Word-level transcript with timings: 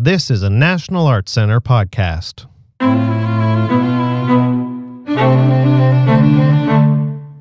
This 0.00 0.30
is 0.30 0.44
a 0.44 0.48
National 0.48 1.08
Arts 1.08 1.32
Center 1.32 1.60
podcast. 1.60 2.46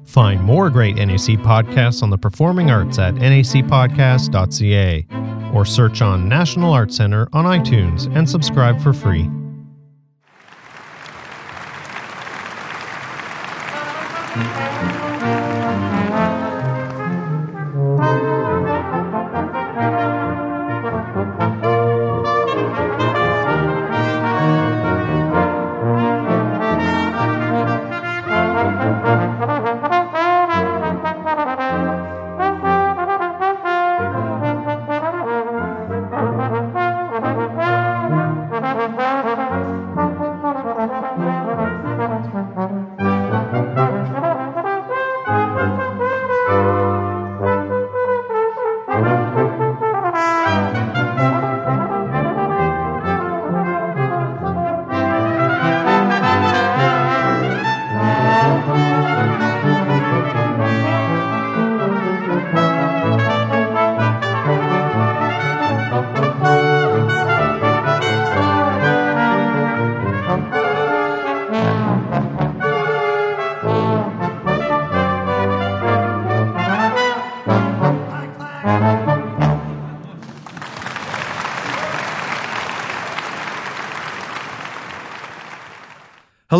Find 0.08 0.42
more 0.42 0.72
great 0.72 0.96
NAC 0.96 1.38
podcasts 1.46 2.02
on 2.02 2.10
the 2.10 2.18
performing 2.18 2.72
arts 2.72 2.98
at 2.98 3.14
nacpodcast.ca 3.14 5.06
or 5.54 5.66
search 5.66 6.02
on 6.02 6.28
National 6.28 6.74
Arts 6.74 6.96
Center 6.96 7.28
on 7.32 7.46
iTunes 7.46 8.12
and 8.16 8.28
subscribe 8.28 8.82
for 8.82 8.92
free. 8.92 9.30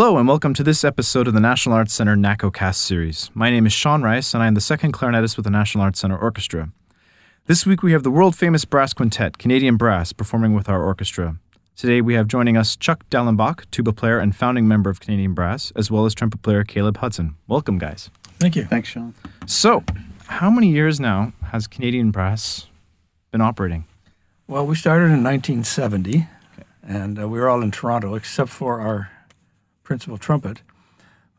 Hello, 0.08 0.20
and 0.20 0.28
welcome 0.30 0.54
to 0.54 0.64
this 0.64 0.86
episode 0.86 1.28
of 1.28 1.34
the 1.34 1.42
National 1.42 1.76
Arts 1.76 1.94
Center 1.94 2.16
NACOcast 2.16 2.76
series. 2.76 3.30
My 3.34 3.50
name 3.50 3.66
is 3.66 3.74
Sean 3.74 4.04
Rice, 4.04 4.34
and 4.34 4.42
I 4.42 4.48
am 4.48 4.54
the 4.54 4.62
second 4.62 4.94
clarinetist 4.94 5.36
with 5.36 5.44
the 5.44 5.50
National 5.50 5.84
Arts 5.84 6.00
Center 6.00 6.18
Orchestra. 6.18 6.72
This 7.48 7.66
week 7.66 7.84
we 7.84 7.92
have 7.92 8.04
the 8.04 8.10
world 8.10 8.34
famous 8.34 8.64
brass 8.64 8.94
quintet, 8.94 9.38
Canadian 9.38 9.76
Brass, 9.76 10.14
performing 10.14 10.54
with 10.54 10.70
our 10.70 10.82
orchestra. 10.82 11.36
Today 11.76 12.00
we 12.00 12.14
have 12.14 12.30
joining 12.30 12.56
us 12.56 12.78
Chuck 12.78 13.04
Daellenbach, 13.10 13.70
tuba 13.70 13.92
player 13.92 14.18
and 14.18 14.34
founding 14.34 14.66
member 14.66 14.90
of 14.90 15.02
Canadian 15.02 15.34
Brass, 15.34 15.74
as 15.76 15.92
well 15.92 16.06
as 16.06 16.16
trumpet 16.16 16.42
player 16.42 16.64
Caleb 16.64 16.96
Hudson. 17.00 17.36
Welcome, 17.50 17.78
guys. 17.78 18.10
Thank 18.40 18.56
you. 18.56 18.64
Thanks, 18.64 18.88
Sean. 18.88 19.14
So, 19.46 19.84
how 20.28 20.50
many 20.50 20.70
years 20.72 21.02
now 21.02 21.34
has 21.48 21.68
Canadian 21.68 22.12
Brass 22.12 22.68
been 23.32 23.42
operating? 23.42 23.84
Well, 24.48 24.66
we 24.66 24.76
started 24.76 25.08
in 25.08 25.22
1970, 25.22 26.30
and 26.82 27.20
uh, 27.20 27.28
we 27.28 27.42
were 27.42 27.50
all 27.50 27.62
in 27.62 27.72
Toronto, 27.72 28.16
except 28.16 28.52
for 28.52 28.80
our 28.80 29.12
principal 29.88 30.18
trumpet, 30.18 30.62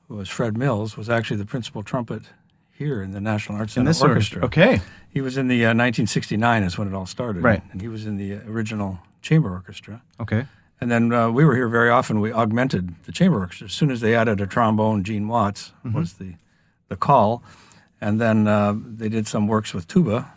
who 0.08 0.14
was 0.16 0.28
Fred 0.30 0.56
Mills, 0.56 0.96
was 0.96 1.10
actually 1.10 1.36
the 1.36 1.44
principal 1.44 1.82
trumpet 1.82 2.22
here 2.72 3.02
in 3.02 3.10
the 3.12 3.20
National 3.20 3.58
Arts 3.58 3.74
Center 3.74 3.90
this 3.90 4.00
Orchestra. 4.02 4.42
Okay. 4.46 4.80
He 5.10 5.20
was 5.20 5.36
in 5.36 5.48
the 5.48 5.64
uh, 5.66 5.76
1969 5.76 6.62
is 6.62 6.78
when 6.78 6.88
it 6.88 6.94
all 6.94 7.04
started. 7.04 7.42
Right. 7.42 7.62
And 7.72 7.82
he 7.82 7.88
was 7.88 8.06
in 8.06 8.16
the 8.16 8.36
uh, 8.36 8.40
original 8.50 9.00
chamber 9.20 9.50
orchestra. 9.52 10.00
Okay. 10.18 10.46
And 10.80 10.90
then 10.90 11.12
uh, 11.12 11.28
we 11.30 11.44
were 11.44 11.54
here 11.54 11.68
very 11.68 11.90
often. 11.90 12.20
We 12.20 12.32
augmented 12.32 12.94
the 13.04 13.12
chamber 13.12 13.38
orchestra. 13.40 13.66
As 13.66 13.74
soon 13.74 13.90
as 13.90 14.00
they 14.00 14.14
added 14.14 14.40
a 14.40 14.46
trombone, 14.46 15.04
Gene 15.04 15.28
Watts 15.28 15.72
Mm-hmm. 15.84 15.98
was 15.98 16.14
the, 16.14 16.34
the 16.88 16.96
call. 16.96 17.42
And 18.00 18.18
then 18.18 18.46
uh, 18.48 18.74
they 18.76 19.10
did 19.10 19.26
some 19.26 19.46
works 19.46 19.74
with 19.74 19.86
tuba. 19.88 20.32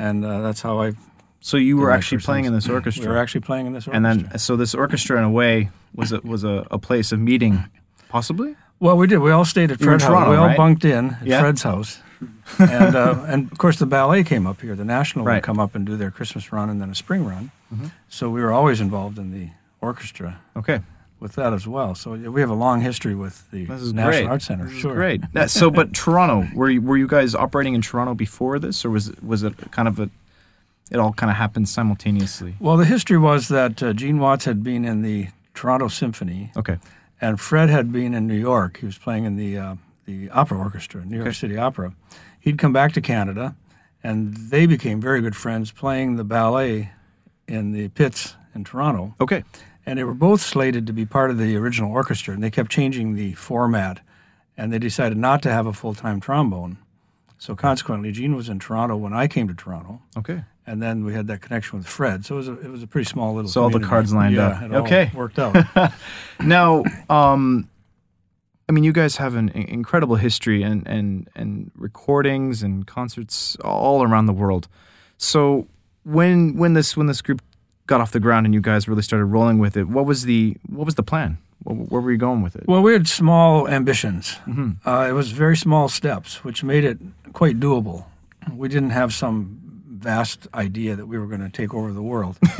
And 0.00 0.24
uh, 0.24 0.40
that's 0.40 0.62
how 0.62 0.80
I. 0.82 0.94
So 1.40 1.56
you 1.56 1.76
were 1.78 1.90
actually 1.90 2.18
first 2.18 2.26
playing 2.26 2.44
in 2.44 2.52
this 2.54 2.68
orchestra. 2.68 3.04
We 3.06 3.12
were 3.12 3.18
actually 3.18 3.40
playing 3.42 3.66
in 3.66 3.72
this 3.72 3.86
orchestra. 3.88 4.10
and 4.10 4.30
then, 4.30 4.38
so 4.38 4.56
this 4.56 4.74
orchestra, 4.74 5.16
in 5.18 5.24
a 5.24 5.30
way, 5.30 5.70
was 5.94 6.12
a, 6.12 6.20
was 6.20 6.44
a, 6.44 6.66
a 6.70 6.78
place 6.78 7.12
of 7.12 7.18
meeting, 7.18 7.64
possibly? 8.10 8.56
Well, 8.78 8.96
we 8.96 9.06
did. 9.06 9.18
We 9.18 9.30
all 9.30 9.44
stayed 9.44 9.70
at 9.70 9.80
You 9.80 9.86
were 9.86 9.92
in 9.94 9.98
Fred's 10.00 10.04
house. 10.04 10.10
Toronto, 10.12 10.30
We 10.30 10.36
all 10.36 10.46
right? 10.48 10.56
bunked 10.56 10.84
in 10.84 11.10
at 11.10 11.26
Yeah. 11.26 11.40
Fred's 11.40 11.62
house. 11.62 12.00
and, 12.58 12.94
uh, 12.94 13.24
and 13.26 13.50
of 13.50 13.56
course, 13.58 13.78
the 13.78 13.86
ballet 13.86 14.22
came 14.24 14.46
up 14.46 14.60
here. 14.60 14.74
The 14.76 14.84
National 14.84 15.24
Right. 15.24 15.36
would 15.36 15.42
come 15.42 15.58
up 15.58 15.74
and 15.74 15.86
do 15.86 15.96
their 15.96 16.10
Christmas 16.10 16.52
run 16.52 16.68
and 16.68 16.80
then 16.80 16.90
a 16.90 16.94
spring 16.94 17.24
run. 17.24 17.50
So 18.08 18.28
we 18.28 18.40
were 18.42 18.52
always 18.52 18.80
involved 18.80 19.18
in 19.18 19.30
the 19.32 19.50
orchestra 19.80 20.40
Okay. 20.56 20.80
with 21.20 21.32
that 21.36 21.54
as 21.54 21.66
well. 21.66 21.94
So 21.94 22.12
we 22.12 22.40
have 22.42 22.50
a 22.50 22.54
long 22.54 22.80
history 22.82 23.14
with 23.14 23.50
the 23.50 23.64
This 23.64 23.80
is 23.80 23.94
National 23.94 24.10
great. 24.12 24.26
Arts 24.26 24.44
Center. 24.46 24.64
This 24.64 24.74
is 24.74 24.80
sure. 24.80 24.94
great. 24.94 25.22
That- 25.32 25.50
so, 25.50 25.70
but 25.70 25.94
Toronto, 25.94 26.48
were 26.54 26.68
you, 26.68 26.82
were 26.82 26.98
you 26.98 27.06
guys 27.06 27.34
operating 27.34 27.74
in 27.74 27.80
Toronto 27.80 28.12
before 28.14 28.58
this, 28.58 28.84
or 28.84 28.90
was 28.90 29.08
it, 29.08 29.22
was 29.24 29.42
it 29.42 29.54
kind 29.70 29.88
of 29.88 29.98
a, 30.00 30.10
it 30.90 30.98
all 30.98 31.12
kind 31.12 31.30
of 31.30 31.36
happened 31.36 31.68
simultaneously? 31.68 32.54
Well, 32.60 32.76
the 32.76 32.84
history 32.84 33.18
was 33.18 33.48
that 33.48 33.82
uh, 33.82 33.92
Gene 33.92 34.18
Watts 34.18 34.44
had 34.44 34.62
been 34.62 34.84
in 34.84 35.02
the 35.02 35.28
Toronto 35.54 35.88
Symphony, 35.88 36.52
Okay. 36.56 36.78
and 37.20 37.40
Fred 37.40 37.68
had 37.70 37.92
been 37.92 38.14
in 38.14 38.26
New 38.26 38.34
York. 38.38 38.78
He 38.78 38.86
was 38.86 38.98
playing 38.98 39.24
in 39.24 39.36
the 39.36 39.58
uh, 39.58 39.74
the 40.06 40.28
opera 40.30 40.58
orchestra, 40.58 41.04
New 41.04 41.16
York 41.16 41.28
Okay. 41.28 41.34
City 41.34 41.56
Opera. 41.56 41.92
He'd 42.40 42.58
come 42.58 42.72
back 42.72 42.92
to 42.94 43.00
Canada, 43.00 43.54
and 44.02 44.34
they 44.34 44.66
became 44.66 45.00
very 45.00 45.20
good 45.20 45.36
friends, 45.36 45.70
playing 45.70 46.16
the 46.16 46.24
ballet 46.24 46.90
in 47.46 47.72
the 47.72 47.88
pits 47.90 48.34
in 48.54 48.64
Toronto. 48.64 49.14
Okay. 49.20 49.44
And 49.86 49.98
they 49.98 50.04
were 50.04 50.14
both 50.14 50.40
slated 50.40 50.86
to 50.86 50.92
be 50.92 51.04
part 51.06 51.30
of 51.30 51.38
the 51.38 51.56
original 51.56 51.90
orchestra, 51.92 52.34
and 52.34 52.42
they 52.42 52.50
kept 52.50 52.70
changing 52.70 53.14
the 53.14 53.34
format, 53.34 54.00
and 54.56 54.72
they 54.72 54.78
decided 54.78 55.18
not 55.18 55.42
to 55.42 55.50
have 55.50 55.66
a 55.66 55.72
full 55.72 55.94
time 55.94 56.20
trombone. 56.20 56.78
So 57.38 57.54
consequently, 57.54 58.12
Gene 58.12 58.34
was 58.36 58.48
in 58.48 58.58
Toronto 58.58 58.96
when 58.96 59.12
I 59.12 59.26
came 59.26 59.48
to 59.48 59.54
Toronto, 59.54 60.00
Okay. 60.16 60.42
And 60.70 60.80
then 60.80 61.04
we 61.04 61.12
had 61.12 61.26
that 61.26 61.40
connection 61.40 61.78
with 61.78 61.86
Fred. 61.88 62.24
So 62.24 62.36
it 62.36 62.38
was 62.38 62.48
a, 62.48 62.60
it 62.60 62.70
was 62.70 62.82
a 62.84 62.86
pretty 62.86 63.08
small 63.10 63.34
little. 63.34 63.50
So 63.50 63.64
all 63.64 63.70
the 63.70 63.80
cards 63.80 64.14
lined 64.14 64.36
yeah, 64.36 64.46
up. 64.48 64.62
It 64.62 64.72
Okay. 64.72 65.10
worked 65.14 65.38
out. 65.38 65.56
Now, 66.40 66.84
um, 67.10 67.68
I 68.68 68.72
mean, 68.72 68.84
you 68.84 68.92
guys 68.92 69.16
have 69.16 69.34
an 69.34 69.48
incredible 69.48 70.14
history 70.14 70.62
and, 70.62 70.86
and, 70.86 71.28
and 71.34 71.72
recordings 71.74 72.62
and 72.62 72.86
concerts 72.86 73.56
all 73.64 74.04
around 74.04 74.26
the 74.26 74.32
world. 74.32 74.68
So 75.18 75.66
when 76.04 76.56
when 76.56 76.74
this 76.74 76.96
when 76.96 77.06
this 77.08 77.20
group 77.20 77.42
got 77.88 78.00
off 78.00 78.12
the 78.12 78.20
ground 78.20 78.46
and 78.46 78.54
you 78.54 78.60
guys 78.60 78.88
really 78.88 79.02
started 79.02 79.26
rolling 79.26 79.58
with 79.58 79.76
it, 79.76 79.88
what 79.88 80.06
was 80.06 80.24
the 80.24 80.56
what 80.68 80.86
was 80.86 80.94
the 80.94 81.02
plan? 81.02 81.38
Where, 81.64 81.76
where 81.76 82.00
were 82.00 82.12
you 82.12 82.16
going 82.16 82.42
with 82.42 82.54
it? 82.56 82.64
Well, 82.68 82.80
we 82.80 82.92
had 82.92 83.06
small 83.08 83.68
ambitions. 83.68 84.38
Mm-hmm. 84.46 84.88
Uh, 84.88 85.08
it 85.08 85.12
was 85.12 85.32
very 85.32 85.56
small 85.56 85.88
steps, 85.88 86.44
which 86.44 86.62
made 86.62 86.84
it 86.84 86.98
quite 87.32 87.58
doable. 87.60 88.04
We 88.54 88.68
didn't 88.68 88.90
have 88.90 89.12
some 89.12 89.69
vast 90.00 90.48
idea 90.54 90.96
that 90.96 91.06
we 91.06 91.18
were 91.18 91.26
going 91.26 91.40
to 91.40 91.50
take 91.50 91.74
over 91.74 91.92
the 91.92 92.02
world. 92.02 92.38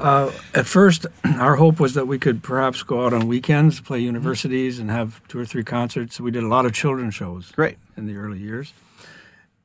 uh, 0.00 0.30
at 0.54 0.66
first, 0.66 1.06
our 1.24 1.56
hope 1.56 1.80
was 1.80 1.94
that 1.94 2.06
we 2.06 2.18
could 2.18 2.42
perhaps 2.42 2.82
go 2.82 3.06
out 3.06 3.12
on 3.12 3.26
weekends, 3.26 3.80
play 3.80 4.00
universities, 4.00 4.78
and 4.78 4.90
have 4.90 5.26
two 5.28 5.38
or 5.38 5.46
three 5.46 5.64
concerts. 5.64 6.20
We 6.20 6.30
did 6.30 6.44
a 6.44 6.48
lot 6.48 6.66
of 6.66 6.72
children's 6.72 7.14
shows 7.14 7.50
Great. 7.52 7.78
in 7.96 8.06
the 8.06 8.16
early 8.16 8.38
years. 8.38 8.72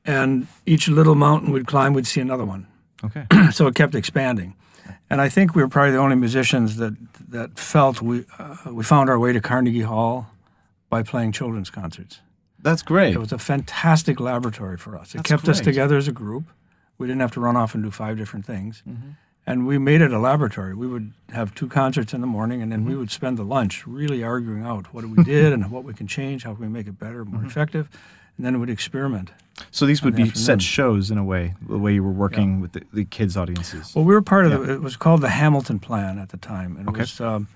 And 0.04 0.46
each 0.64 0.88
little 0.88 1.14
mountain 1.14 1.52
we'd 1.52 1.66
climb, 1.66 1.92
we'd 1.92 2.06
see 2.06 2.20
another 2.20 2.44
one. 2.44 2.66
Okay. 3.04 3.26
so 3.52 3.66
it 3.66 3.74
kept 3.74 3.94
expanding. 3.94 4.54
And 5.08 5.20
I 5.20 5.28
think 5.28 5.54
we 5.54 5.62
were 5.62 5.68
probably 5.68 5.92
the 5.92 5.98
only 5.98 6.16
musicians 6.16 6.76
that 6.76 6.94
that 7.28 7.58
felt 7.58 8.00
we 8.00 8.24
uh, 8.38 8.56
we 8.66 8.82
found 8.84 9.10
our 9.10 9.18
way 9.18 9.32
to 9.32 9.40
Carnegie 9.40 9.82
Hall 9.82 10.28
by 10.88 11.02
playing 11.02 11.32
children's 11.32 11.70
concerts. 11.70 12.20
That's 12.62 12.82
great. 12.82 13.14
It 13.14 13.18
was 13.18 13.32
a 13.32 13.38
fantastic 13.38 14.20
laboratory 14.20 14.76
for 14.76 14.96
us. 14.96 15.14
It 15.14 15.18
That's 15.18 15.28
kept 15.28 15.48
us 15.48 15.60
together 15.60 15.96
as 15.96 16.08
a 16.08 16.12
group. 16.12 16.44
We 16.98 17.06
didn't 17.06 17.20
have 17.20 17.32
to 17.32 17.40
run 17.40 17.56
off 17.56 17.74
and 17.74 17.82
do 17.82 17.90
five 17.90 18.16
different 18.18 18.44
things. 18.46 18.82
Mm-hmm. 18.88 19.10
And 19.46 19.66
we 19.66 19.78
made 19.78 20.02
it 20.02 20.12
a 20.12 20.18
laboratory. 20.18 20.74
We 20.74 20.86
would 20.86 21.12
have 21.30 21.54
two 21.54 21.66
concerts 21.68 22.12
in 22.12 22.20
the 22.20 22.26
morning, 22.26 22.60
and 22.62 22.70
then 22.70 22.80
Mm-hmm. 22.80 22.90
we 22.90 22.96
would 22.96 23.10
spend 23.10 23.38
the 23.38 23.42
lunch 23.44 23.86
really 23.86 24.22
arguing 24.22 24.62
out 24.64 24.92
what 24.92 25.04
we 25.06 25.24
did 25.36 25.52
and 25.52 25.70
what 25.70 25.82
we 25.84 25.94
can 25.94 26.06
change, 26.06 26.44
how 26.44 26.52
can 26.54 26.60
we 26.62 26.68
make 26.68 26.86
it 26.86 26.98
better, 26.98 27.24
Mm-hmm. 27.24 27.36
more 27.36 27.44
effective, 27.46 27.88
and 28.36 28.44
then 28.46 28.60
we'd 28.60 28.68
experiment. 28.70 29.30
So 29.70 29.86
these 29.86 30.02
would 30.02 30.12
the 30.14 30.18
be 30.18 30.22
afternoon. 30.28 30.44
set 30.44 30.62
shows 30.62 31.10
in 31.10 31.18
a 31.18 31.24
way, 31.24 31.54
the 31.66 31.78
way 31.78 31.94
you 31.94 32.02
were 32.04 32.12
working 32.12 32.60
with 32.60 32.72
the, 32.72 32.82
the 32.92 33.04
kids' 33.04 33.36
audiences. 33.36 33.94
Well, 33.94 34.04
we 34.04 34.14
were 34.14 34.22
part 34.22 34.46
of 34.46 34.52
the. 34.52 34.72
It 34.74 34.80
was 34.82 34.96
called 34.96 35.20
the 35.22 35.28
Hamilton 35.30 35.78
Plan 35.78 36.18
at 36.18 36.28
the 36.30 36.36
time, 36.38 36.76
and 36.76 36.88
Okay. 36.88 36.98
it 36.98 37.02
was 37.02 37.20
um, 37.20 37.48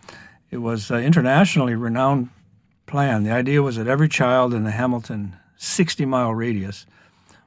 it 0.51 0.59
was 0.59 0.91
uh, 0.91 0.97
internationally 0.97 1.75
renowned 1.75 2.29
plan. 2.87 3.25
The 3.25 3.31
idea 3.31 3.63
was 3.63 3.77
that 3.77 3.87
every 3.87 4.09
child 4.09 4.55
in 4.55 4.65
the 4.65 4.71
Hamilton 4.71 5.37
60 5.57 6.05
mile 6.05 6.35
radius 6.35 6.87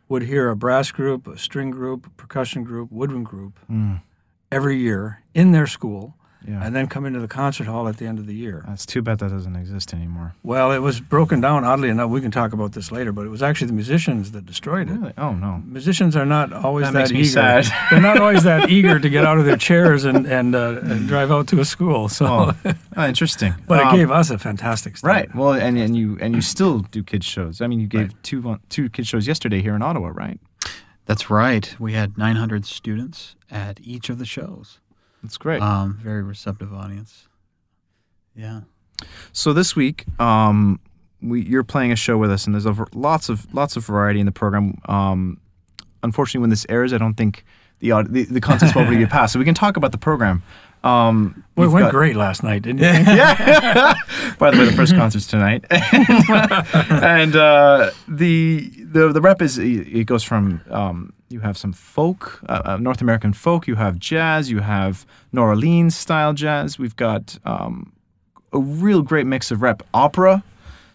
would 0.09 0.23
hear 0.23 0.49
a 0.49 0.55
brass 0.55 0.91
group, 0.91 1.27
a 1.27 1.37
string 1.37 1.71
group, 1.71 2.07
a 2.07 2.09
percussion 2.11 2.63
group, 2.63 2.91
woodwind 2.91 3.25
group, 3.25 3.59
mm. 3.69 4.01
every 4.51 4.77
year 4.77 5.23
in 5.33 5.51
their 5.51 5.67
school, 5.67 6.15
Yeah. 6.47 6.61
and 6.65 6.73
then 6.73 6.88
come 6.88 7.05
into 7.05 7.19
the 7.19 7.27
concert 7.27 7.67
hall 7.67 7.89
at 7.89 7.97
the 7.97 8.05
end 8.05 8.19
of 8.19 8.25
the 8.25 8.33
year. 8.33 8.63
That's 8.65 8.85
too 8.85 9.01
bad 9.01 9.19
that 9.19 9.31
doesn't 9.31 9.55
exist 9.57 9.94
anymore. 9.94 10.33
Well, 10.44 10.71
it 10.71 10.77
was 10.79 11.01
broken 11.01 11.41
down 11.41 11.65
oddly 11.65 11.89
enough. 11.89 12.09
We 12.09 12.21
can 12.21 12.31
talk 12.31 12.53
about 12.53 12.71
this 12.71 12.89
later, 12.91 13.11
but 13.11 13.25
it 13.25 13.29
was 13.29 13.44
actually 13.44 13.67
the 13.67 13.73
musicians 13.73 14.31
that 14.31 14.45
destroyed 14.45 14.89
it. 14.89 14.94
Really? 14.94 15.13
Oh 15.17 15.33
no. 15.33 15.61
Musicians 15.65 16.15
are 16.15 16.25
not 16.25 16.53
always 16.53 16.85
That 16.85 16.94
that, 16.94 16.99
makes 16.99 17.11
me 17.11 17.19
eager. 17.19 17.29
sad. 17.63 17.65
They're 17.91 17.99
not 18.01 18.19
always 18.21 18.44
that 18.44 18.69
eager 18.77 18.97
to 18.97 19.09
get 19.09 19.25
out 19.25 19.38
of 19.39 19.45
their 19.45 19.57
chairs 19.57 20.05
and 20.05 20.25
and, 20.25 20.55
uh, 20.55 20.79
and 20.83 21.07
drive 21.07 21.31
out 21.31 21.47
to 21.47 21.59
a 21.59 21.65
school. 21.65 22.07
So, 22.07 22.25
Oh, 22.25 22.73
oh, 22.95 23.05
interesting. 23.07 23.53
but 23.67 23.81
Um, 23.81 23.94
it 23.94 23.97
gave 23.97 24.11
us 24.11 24.29
a 24.29 24.38
fantastic 24.38 24.95
start. 24.97 25.13
Right. 25.13 25.35
Well, 25.35 25.51
and 25.53 25.77
and 25.77 25.97
you 25.97 26.17
and 26.21 26.33
you 26.33 26.41
still 26.41 26.79
do 26.79 27.03
kids 27.03 27.25
shows. 27.25 27.59
I 27.61 27.67
mean, 27.67 27.81
you 27.81 27.88
gave 27.88 28.13
two 28.21 28.57
two 28.69 28.89
kids 28.89 29.09
shows 29.09 29.27
yesterday 29.27 29.61
here 29.61 29.75
in 29.75 29.81
Ottawa, 29.81 30.11
right? 30.13 30.39
That's 31.05 31.29
right. 31.29 31.73
We 31.79 31.94
had 31.94 32.17
900 32.17 32.65
students 32.65 33.35
at 33.49 33.79
each 33.81 34.09
of 34.09 34.17
the 34.17 34.25
shows. 34.25 34.79
That's 35.27 35.38
great. 35.38 35.62
Um, 35.62 36.00
very 36.01 36.24
receptive 36.24 36.74
audience. 36.74 37.27
Yeah. 38.33 38.62
so 39.33 39.51
this 39.51 39.75
week, 39.75 40.06
um, 40.21 40.79
we 41.21 41.41
you're 41.41 41.65
playing 41.65 41.91
a 41.91 41.97
show 41.97 42.18
with 42.18 42.31
us, 42.31 42.45
and 42.45 42.56
there's 42.56 42.65
a, 42.65 42.85
lots 42.94 43.27
of 43.27 43.53
lots 43.53 43.75
of 43.75 43.85
variety 43.85 44.21
in 44.21 44.25
the 44.25 44.31
program. 44.31 44.75
Um, 44.85 45.41
unfortunately, 46.01 46.39
when 46.41 46.50
this 46.50 46.65
airs, 46.69 46.94
I 46.94 46.97
don't 46.97 47.15
think 47.15 47.44
the 47.79 47.91
aud- 47.91 48.13
the, 48.13 48.24
the 48.24 48.39
concert's 48.39 48.74
will 48.74 48.89
be 48.89 49.06
passed, 49.06 49.33
so 49.33 49.39
we 49.39 49.44
can 49.44 49.53
talk 49.53 49.75
about 49.75 49.91
the 49.91 49.97
program. 49.97 50.44
Um, 50.85 51.44
Well, 51.57 51.65
it 51.65 51.68
we've 51.68 51.73
went 51.73 51.85
got- 51.88 51.91
great 51.91 52.15
last 52.15 52.41
night, 52.41 52.62
didn't 52.62 52.80
you? 52.83 52.89
think? 52.89 53.07
yeah. 53.07 53.95
By 54.39 54.51
the 54.51 54.59
way, 54.59 54.65
the 54.65 54.71
first 54.71 54.95
concert's 54.95 55.27
tonight, 55.27 55.65
and 55.71 57.35
uh, 57.35 57.91
the 58.07 58.69
the 58.77 59.12
the 59.12 59.19
rep 59.21 59.41
is 59.41 59.57
it 59.57 60.06
goes 60.06 60.23
from 60.23 60.62
um, 60.69 61.12
you 61.29 61.41
have 61.41 61.57
some 61.57 61.74
folk, 61.74 62.41
uh, 62.47 62.62
uh, 62.65 62.77
North 62.77 63.01
American 63.01 63.33
folk, 63.33 63.68
you 63.68 63.75
have 63.75 64.00
jazz, 64.00 64.50
you 64.50 64.59
have 64.59 65.06
New 65.31 65.41
Orleans 65.41 65.95
style 65.95 66.33
jazz. 66.33 66.79
We've 66.79 66.95
got 66.95 67.38
um, 67.45 67.91
a 68.53 68.59
real 68.59 69.01
great 69.01 69.25
mix 69.27 69.51
of 69.51 69.62
rep 69.62 69.83
opera. 69.94 70.44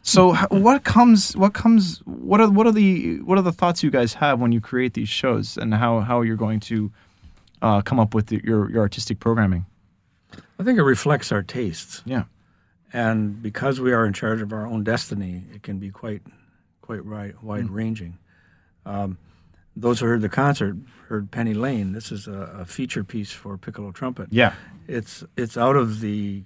So 0.03 0.35
what 0.51 0.85
comes 0.85 1.37
what 1.37 1.53
comes 1.55 1.99
what 2.07 2.41
are 2.41 2.51
what 2.51 2.67
are 2.67 2.73
the 2.73 3.21
what 3.21 3.39
are 3.39 3.43
the 3.43 3.53
thoughts 3.53 3.83
you 3.83 3.91
guys 3.91 4.15
have 4.15 4.41
when 4.41 4.53
you 4.53 4.61
create 4.61 4.95
these 4.95 5.09
shows 5.09 5.57
and 5.57 5.75
how 5.75 6.01
how 6.01 6.23
you're 6.23 6.37
going 6.37 6.61
to 6.61 6.91
uh, 7.61 7.83
come 7.83 8.01
up 8.01 8.15
with 8.15 8.27
the, 8.29 8.41
your 8.43 8.71
your 8.71 8.81
artistic 8.81 9.21
programming? 9.21 9.67
I 10.59 10.65
think 10.65 10.79
it 10.79 10.83
reflects 10.83 11.31
our 11.33 11.43
tastes, 11.43 12.03
Yeah. 12.05 12.25
and 12.93 13.43
because 13.43 13.81
we 13.81 13.93
are 13.93 14.07
in 14.07 14.13
charge 14.13 14.41
of 14.41 14.53
our 14.53 14.65
own 14.67 14.85
destiny, 14.85 15.43
it 15.53 15.63
can 15.63 15.79
be 15.79 15.91
quite 15.91 16.23
quite 16.81 17.05
wide 17.05 17.69
ranging. 17.71 18.19
Um, 18.87 19.19
those 19.77 20.01
who 20.01 20.07
heard 20.07 20.21
the 20.21 20.29
concert 20.29 20.77
heard 21.09 21.31
Penny 21.31 21.55
Lane. 21.55 21.93
This 21.93 22.13
is 22.13 22.27
a, 22.27 22.61
a 22.61 22.65
feature 22.65 23.05
piece 23.05 23.33
for 23.33 23.57
piccolo 23.59 23.93
trumpet. 23.93 24.29
Yeah. 24.31 24.55
It's 24.89 25.25
it's 25.37 25.57
out 25.57 25.77
of 25.77 26.01
the 26.01 26.45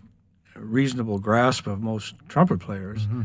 reasonable 0.55 1.19
grasp 1.19 1.67
of 1.67 1.81
most 1.81 2.15
trumpet 2.29 2.61
players, 2.61 3.07
mm-hmm. 3.07 3.23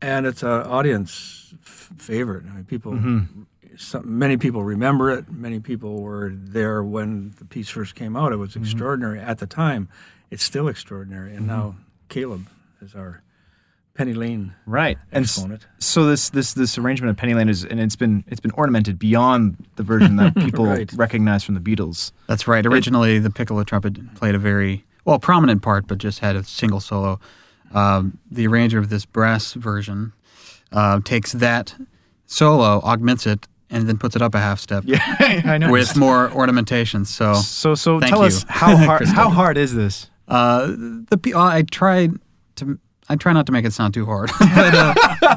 and 0.00 0.26
it's 0.26 0.42
an 0.42 0.62
audience 0.62 1.54
f- 1.62 1.90
favorite. 1.96 2.44
I 2.46 2.54
mean, 2.54 2.64
people, 2.64 2.92
mm-hmm. 2.92 3.42
some, 3.76 4.18
many 4.18 4.36
people 4.36 4.62
remember 4.64 5.10
it. 5.10 5.30
Many 5.30 5.60
people 5.60 6.00
were 6.00 6.32
there 6.32 6.82
when 6.82 7.34
the 7.38 7.44
piece 7.44 7.68
first 7.68 7.94
came 7.94 8.16
out. 8.16 8.32
It 8.32 8.36
was 8.36 8.50
mm-hmm. 8.50 8.62
extraordinary 8.62 9.20
at 9.20 9.38
the 9.38 9.46
time. 9.46 9.88
It's 10.30 10.44
still 10.44 10.68
extraordinary, 10.68 11.34
and 11.34 11.46
now 11.46 11.76
Caleb 12.08 12.48
is 12.80 12.94
our 12.94 13.22
Penny 13.94 14.12
Lane 14.12 14.54
Right. 14.66 14.98
And 15.12 15.24
exponent. 15.24 15.66
so 15.78 16.06
this 16.06 16.30
this 16.30 16.52
this 16.54 16.76
arrangement 16.78 17.10
of 17.10 17.16
Penny 17.16 17.34
Lane 17.34 17.48
is 17.48 17.64
and 17.64 17.78
it's 17.80 17.96
been 17.96 18.24
it's 18.26 18.40
been 18.40 18.50
ornamented 18.52 18.98
beyond 18.98 19.56
the 19.76 19.82
version 19.84 20.16
that 20.16 20.34
people 20.44 20.66
Right. 20.66 20.92
recognize 20.94 21.44
from 21.44 21.54
the 21.54 21.60
Beatles. 21.60 22.10
That's 22.26 22.48
right. 22.48 22.64
Originally, 22.66 23.18
the 23.18 23.30
piccolo 23.30 23.62
trumpet 23.64 24.14
played 24.16 24.34
a 24.34 24.38
very 24.38 24.84
well 25.04 25.18
prominent 25.18 25.62
part, 25.62 25.86
but 25.86 25.98
just 25.98 26.18
had 26.20 26.34
a 26.36 26.42
single 26.44 26.80
solo. 26.80 27.20
Um, 27.72 28.18
the 28.30 28.46
arranger 28.46 28.78
of 28.78 28.88
this 28.88 29.04
brass 29.04 29.52
version 29.54 30.12
uh, 30.72 31.00
takes 31.04 31.32
that 31.32 31.74
solo, 32.26 32.80
augments 32.82 33.26
it, 33.26 33.46
and 33.70 33.88
then 33.88 33.98
puts 33.98 34.14
it 34.16 34.22
up 34.22 34.34
a 34.34 34.38
half 34.40 34.58
step 34.60 34.84
Yeah, 34.86 35.00
I 35.44 35.58
know. 35.58 35.70
with 35.70 35.96
more 35.96 36.30
ornamentation. 36.32 37.04
So 37.04 37.34
so 37.34 37.74
so 37.76 38.00
Thank 38.00 38.10
tell 38.10 38.20
you, 38.22 38.26
us 38.26 38.44
how 38.48 38.76
hard 38.76 39.06
how 39.20 39.28
hard 39.30 39.56
is 39.56 39.72
this? 39.74 40.10
uh, 40.26 40.66
the 41.10 41.18
pe- 41.22 41.32
I 41.34 41.62
tried 41.70 42.12
to. 42.56 42.78
I 43.08 43.16
try 43.16 43.32
not 43.32 43.46
to 43.46 43.52
make 43.52 43.64
it 43.64 43.72
sound 43.72 43.94
too 43.94 44.06
hard, 44.06 44.30
but, 44.40 44.74
uh, 44.74 45.36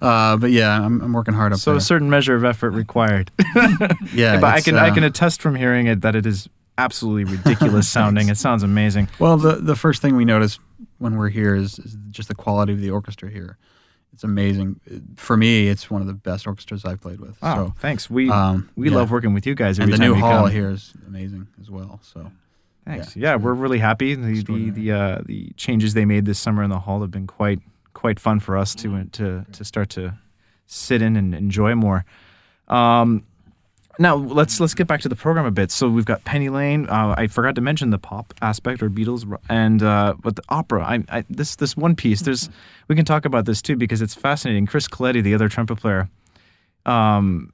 uh, 0.02 0.36
but 0.36 0.50
yeah, 0.50 0.80
I'm, 0.80 1.00
I'm 1.02 1.12
working 1.12 1.34
hard 1.34 1.52
up 1.52 1.58
So 1.58 1.72
there. 1.72 1.80
So 1.80 1.84
a 1.84 1.86
certain 1.86 2.08
measure 2.10 2.34
of 2.34 2.44
effort 2.44 2.70
required. 2.70 3.30
yeah, 4.14 4.40
but 4.40 4.54
I 4.54 4.60
can 4.60 4.76
I 4.76 4.88
uh, 4.90 4.94
can 4.94 5.04
attest 5.04 5.42
from 5.42 5.54
hearing 5.54 5.86
it 5.86 6.00
that 6.02 6.14
it 6.16 6.24
is 6.26 6.48
absolutely 6.78 7.24
ridiculous 7.36 7.88
sounding. 7.88 8.28
It 8.28 8.36
sounds 8.38 8.62
amazing. 8.62 9.08
Well, 9.18 9.36
the 9.36 9.56
the 9.56 9.76
first 9.76 10.00
thing 10.02 10.16
we 10.16 10.24
notice 10.24 10.58
when 10.98 11.16
we're 11.16 11.28
here 11.28 11.54
is, 11.54 11.78
is 11.78 11.96
just 12.10 12.28
the 12.28 12.34
quality 12.34 12.72
of 12.72 12.80
the 12.80 12.90
orchestra 12.90 13.30
here. 13.30 13.56
It's 14.12 14.24
amazing. 14.24 14.80
For 15.16 15.36
me, 15.36 15.68
it's 15.68 15.90
one 15.90 16.00
of 16.00 16.08
the 16.08 16.14
best 16.14 16.46
orchestras 16.46 16.84
I've 16.84 17.00
played 17.00 17.20
with. 17.20 17.40
Wow, 17.40 17.66
So, 17.66 17.74
thanks. 17.78 18.08
We 18.10 18.30
um, 18.30 18.68
we 18.74 18.88
yeah. 18.90 18.96
love 18.96 19.10
working 19.10 19.34
with 19.34 19.46
you 19.46 19.54
guys. 19.54 19.78
and 19.78 19.92
the 19.92 19.98
new 19.98 20.14
hall 20.14 20.44
come. 20.44 20.50
here 20.50 20.70
is 20.70 20.92
amazing 21.06 21.46
as 21.60 21.70
well. 21.70 22.00
So, 22.02 22.32
Thanks. 22.88 23.16
Yeah, 23.16 23.32
Yeah, 23.32 23.36
we're 23.36 23.52
really 23.52 23.78
happy. 23.78 24.14
The 24.14 24.42
the 24.42 24.70
the, 24.70 24.92
uh, 24.92 25.20
the 25.26 25.50
changes 25.56 25.94
they 25.94 26.06
made 26.06 26.24
this 26.24 26.38
summer 26.38 26.62
in 26.62 26.70
the 26.70 26.78
hall 26.80 27.02
have 27.02 27.10
been 27.10 27.26
quite 27.26 27.60
quite 27.92 28.18
fun 28.18 28.40
for 28.40 28.56
us 28.56 28.74
to 28.76 29.04
to 29.04 29.44
to 29.52 29.64
start 29.64 29.90
to 29.90 30.18
sit 30.66 31.02
in 31.02 31.16
and 31.16 31.34
enjoy 31.34 31.74
more. 31.74 32.04
Um, 32.68 33.24
now 33.98 34.14
let's 34.14 34.60
let's 34.60 34.74
get 34.74 34.86
back 34.86 35.00
to 35.02 35.08
the 35.08 35.16
program 35.16 35.44
a 35.44 35.50
bit. 35.50 35.70
So 35.70 35.88
we've 35.88 36.04
got 36.04 36.24
Penny 36.24 36.48
Lane. 36.48 36.88
Uh, 36.88 37.14
I 37.18 37.26
forgot 37.26 37.56
to 37.56 37.60
mention 37.60 37.90
the 37.90 37.98
pop 37.98 38.32
aspect 38.40 38.82
or 38.82 38.88
Beatles, 38.88 39.38
and 39.50 39.82
uh, 39.82 40.14
but 40.22 40.36
the 40.36 40.42
opera. 40.48 40.84
I, 40.84 41.04
I 41.10 41.24
this 41.28 41.56
this 41.56 41.76
one 41.76 41.94
piece. 41.94 42.22
There's 42.22 42.48
we 42.86 42.94
can 42.94 43.04
talk 43.04 43.24
about 43.24 43.44
this 43.44 43.60
too 43.60 43.76
because 43.76 44.00
it's 44.00 44.14
fascinating. 44.14 44.66
Chris 44.66 44.88
Coletti, 44.88 45.20
the 45.20 45.34
other 45.34 45.48
trumpet 45.48 45.76
player, 45.76 46.08
um, 46.86 47.52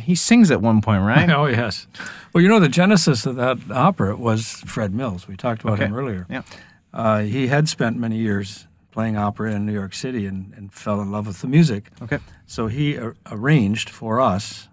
he 0.00 0.14
sings 0.14 0.50
at 0.50 0.60
one 0.60 0.80
point, 0.80 1.02
right? 1.04 1.28
Oh 1.36 1.46
yes. 1.46 1.86
Well, 2.32 2.42
you 2.42 2.48
know 2.48 2.60
the 2.60 2.68
genesis 2.68 3.26
of 3.26 3.36
that 3.36 3.58
opera 3.70 4.16
was 4.16 4.46
Fred 4.66 4.94
Mills. 4.94 5.26
We 5.28 5.36
talked 5.36 5.62
about 5.62 5.74
Okay. 5.74 5.84
him 5.86 5.94
earlier. 5.94 6.26
Yeah. 6.30 6.42
Uh, 6.92 7.20
he 7.20 7.46
had 7.48 7.68
spent 7.68 7.96
many 7.98 8.16
years 8.18 8.66
playing 8.90 9.16
opera 9.16 9.52
in 9.52 9.64
New 9.66 9.72
York 9.72 9.94
City 9.94 10.26
and, 10.26 10.52
and 10.56 10.72
fell 10.72 11.00
in 11.00 11.12
love 11.12 11.26
with 11.28 11.40
the 11.40 11.46
music. 11.46 11.90
Okay. 12.02 12.18
So 12.46 12.66
he 12.66 12.98
ar- 12.98 13.14
arranged 13.30 13.88
for 13.88 14.20
us 14.20 14.68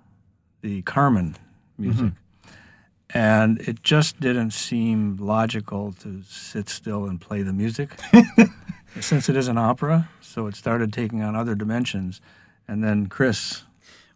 the 0.62 0.81
Carmen 0.81 1.35
music. 1.77 2.13
And 3.12 3.59
it 3.62 3.83
just 3.83 4.19
didn't 4.19 4.51
seem 4.51 5.15
logical 5.18 5.94
to 6.01 6.24
sit 6.27 6.67
still 6.69 7.05
and 7.05 7.22
play 7.22 7.41
the 7.41 7.53
music 7.53 7.91
since 9.00 9.29
it 9.29 9.38
is 9.38 9.48
an 9.48 9.57
opera. 9.57 10.10
So 10.19 10.48
it 10.48 10.55
started 10.55 10.91
taking 10.91 11.22
on 11.22 11.36
other 11.36 11.55
dimensions. 11.55 12.19
And 12.67 12.84
then 12.84 13.07
Chris, 13.07 13.63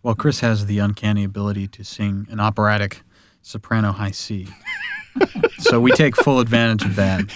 well, 0.03 0.15
Chris 0.15 0.39
has 0.39 0.65
the 0.65 0.79
uncanny 0.79 1.23
ability 1.23 1.67
to 1.67 1.83
sing 1.83 2.27
an 2.29 2.39
operatic 2.39 3.01
soprano 3.41 3.91
high 3.91 4.11
C. 4.11 4.47
so 5.59 5.79
we 5.79 5.91
take 5.91 6.15
full 6.15 6.39
advantage 6.39 6.83
of 6.83 6.95
that 6.95 7.27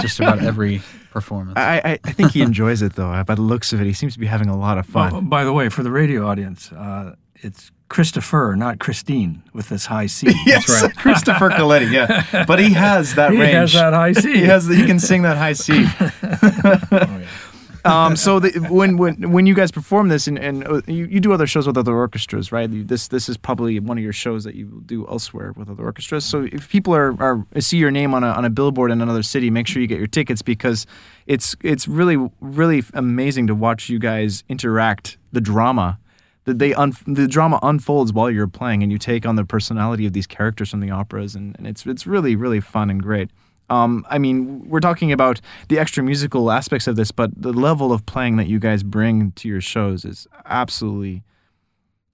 just 0.00 0.20
about 0.20 0.42
every 0.42 0.82
performance. 1.10 1.56
I, 1.58 1.80
I, 1.84 1.98
I 2.04 2.12
think 2.12 2.32
he 2.32 2.42
enjoys 2.42 2.82
it 2.82 2.94
though. 2.94 3.22
By 3.24 3.34
the 3.34 3.42
looks 3.42 3.72
of 3.72 3.80
it, 3.80 3.86
he 3.86 3.92
seems 3.92 4.14
to 4.14 4.18
be 4.18 4.26
having 4.26 4.48
a 4.48 4.56
lot 4.56 4.78
of 4.78 4.86
fun. 4.86 5.14
oh, 5.14 5.20
by 5.20 5.44
the 5.44 5.52
way, 5.52 5.68
for 5.68 5.82
the 5.82 5.90
radio 5.90 6.26
audience, 6.26 6.72
uh, 6.72 7.14
it's 7.36 7.70
Christopher, 7.88 8.54
not 8.56 8.78
Christine, 8.78 9.42
with 9.52 9.68
this 9.68 9.86
high 9.86 10.06
C. 10.06 10.28
yes, 10.46 10.64
Christopher 10.96 11.50
Coletti. 11.50 11.90
Yeah, 11.90 12.44
but 12.46 12.58
he 12.58 12.72
has 12.72 13.16
that 13.16 13.32
He 13.32 13.38
range. 13.38 13.50
He 13.50 13.56
has 13.56 13.72
that 13.74 13.92
high 13.92 14.12
C. 14.12 14.32
He 14.32 14.44
has. 14.44 14.66
The, 14.66 14.76
he 14.76 14.86
can 14.86 14.98
sing 14.98 15.22
that 15.22 15.36
high 15.36 15.52
C. 15.52 15.84
um, 17.84 18.16
so 18.16 18.38
the, 18.38 18.50
when 18.70 18.96
when 18.96 19.32
when 19.32 19.46
you 19.46 19.54
guys 19.54 19.70
perform 19.70 20.08
this, 20.08 20.26
and, 20.26 20.38
and 20.38 20.66
uh, 20.66 20.82
you, 20.86 21.06
you 21.06 21.20
do 21.20 21.32
other 21.32 21.46
shows 21.46 21.66
with 21.66 21.76
other 21.76 21.94
orchestras, 21.94 22.52
right? 22.52 22.68
This 22.70 23.08
this 23.08 23.28
is 23.28 23.36
probably 23.36 23.80
one 23.80 23.98
of 23.98 24.04
your 24.04 24.12
shows 24.12 24.44
that 24.44 24.54
you 24.54 24.82
do 24.86 25.06
elsewhere 25.08 25.52
with 25.52 25.68
other 25.68 25.82
orchestras. 25.82 26.24
So 26.24 26.48
if 26.52 26.68
people 26.68 26.94
are, 26.94 27.20
are 27.22 27.46
see 27.60 27.78
your 27.78 27.90
name 27.90 28.14
on 28.14 28.22
a 28.24 28.28
on 28.28 28.44
a 28.44 28.50
billboard 28.50 28.90
in 28.90 29.00
another 29.00 29.22
city, 29.22 29.50
make 29.50 29.66
sure 29.66 29.82
you 29.82 29.88
get 29.88 29.98
your 29.98 30.06
tickets 30.06 30.42
because 30.42 30.86
it's 31.26 31.56
it's 31.62 31.88
really 31.88 32.16
really 32.40 32.84
amazing 32.94 33.46
to 33.48 33.54
watch 33.54 33.88
you 33.88 33.98
guys 33.98 34.44
interact 34.48 35.18
the 35.32 35.40
drama 35.40 35.98
that 36.44 36.58
they 36.58 36.74
un- 36.74 36.96
the 37.06 37.28
drama 37.28 37.58
unfolds 37.62 38.12
while 38.12 38.30
you're 38.30 38.46
playing 38.48 38.82
and 38.82 38.90
you 38.90 38.98
take 38.98 39.24
on 39.26 39.36
the 39.36 39.44
personality 39.44 40.06
of 40.06 40.12
these 40.12 40.26
characters 40.26 40.70
from 40.70 40.80
the 40.80 40.90
operas 40.90 41.34
and, 41.34 41.56
and 41.56 41.66
it's 41.66 41.86
it's 41.86 42.06
really 42.06 42.34
really 42.34 42.60
fun 42.60 42.90
and 42.90 43.02
great 43.02 43.30
um, 43.72 44.04
I 44.08 44.18
mean, 44.18 44.68
we're 44.68 44.80
talking 44.80 45.12
about 45.12 45.40
the 45.68 45.78
extra 45.78 46.02
musical 46.02 46.50
aspects 46.50 46.86
of 46.86 46.96
this, 46.96 47.10
but 47.10 47.30
the 47.34 47.52
level 47.52 47.92
of 47.92 48.04
playing 48.04 48.36
that 48.36 48.46
you 48.46 48.58
guys 48.58 48.82
bring 48.82 49.32
to 49.32 49.48
your 49.48 49.60
shows 49.60 50.04
is 50.04 50.26
absolutely. 50.44 51.22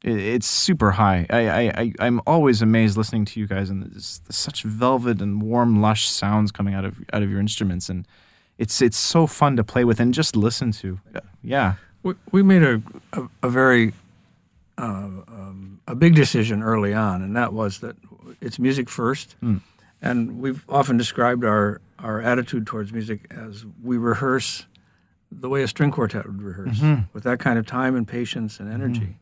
It's 0.05 0.47
super 0.47 0.93
high. 0.93 1.27
I, 1.29 1.71
I, 1.83 1.93
I'm 1.99 2.21
always 2.25 2.63
amazed 2.63 2.97
listening 2.97 3.25
to 3.25 3.41
you 3.41 3.49
guys, 3.49 3.69
and 3.69 3.83
there's 3.83 4.21
such 4.31 4.63
velvet 4.63 5.21
and 5.21 5.43
warm, 5.43 5.81
lush 5.83 6.09
sounds 6.09 6.53
coming 6.53 6.73
out 6.75 6.85
of 6.85 6.95
out 7.13 7.23
of 7.25 7.31
your 7.31 7.41
instruments, 7.41 7.89
and 7.89 8.07
it's 8.59 8.81
it's 8.81 8.97
so 8.97 9.27
fun 9.27 9.57
to 9.57 9.65
play 9.65 9.85
with 9.85 9.99
and 9.99 10.15
just 10.15 10.37
listen 10.37 10.71
to. 10.73 11.01
Yeah, 11.43 11.75
We, 12.05 12.15
we 12.31 12.43
made 12.45 12.63
a, 12.63 12.81
a, 13.13 13.23
a 13.43 13.51
very 13.51 13.93
uh, 14.79 14.83
um, 15.27 15.81
a 15.89 15.97
big 15.97 16.15
decision 16.15 16.63
early 16.63 16.95
on, 16.95 17.21
and 17.23 17.35
that 17.37 17.53
was 17.53 17.81
that 17.81 17.97
it's 18.41 18.59
music 18.61 18.89
first, 18.89 19.35
Mm. 19.43 19.61
And 20.01 20.41
we've 20.41 20.65
often 20.69 20.97
described 20.97 21.45
our, 21.45 21.81
our 21.99 22.21
attitude 22.21 22.67
towards 22.67 22.93
music 22.93 23.27
as 23.31 23.67
we 23.83 23.99
rehearse 23.99 24.67
the 25.31 25.49
way 25.49 25.63
a 25.63 25.69
string 25.69 25.91
quartet 25.91 26.27
would 26.27 26.41
rehearse, 26.41 26.79
mm-hmm. 26.79 27.03
with 27.13 27.25
that 27.25 27.39
kind 27.39 27.59
of 27.59 27.67
time 27.67 27.97
and 27.97 28.07
patience 28.07 28.61
and 28.61 28.73
energy. 28.73 29.01
Mm-hmm. 29.01 29.13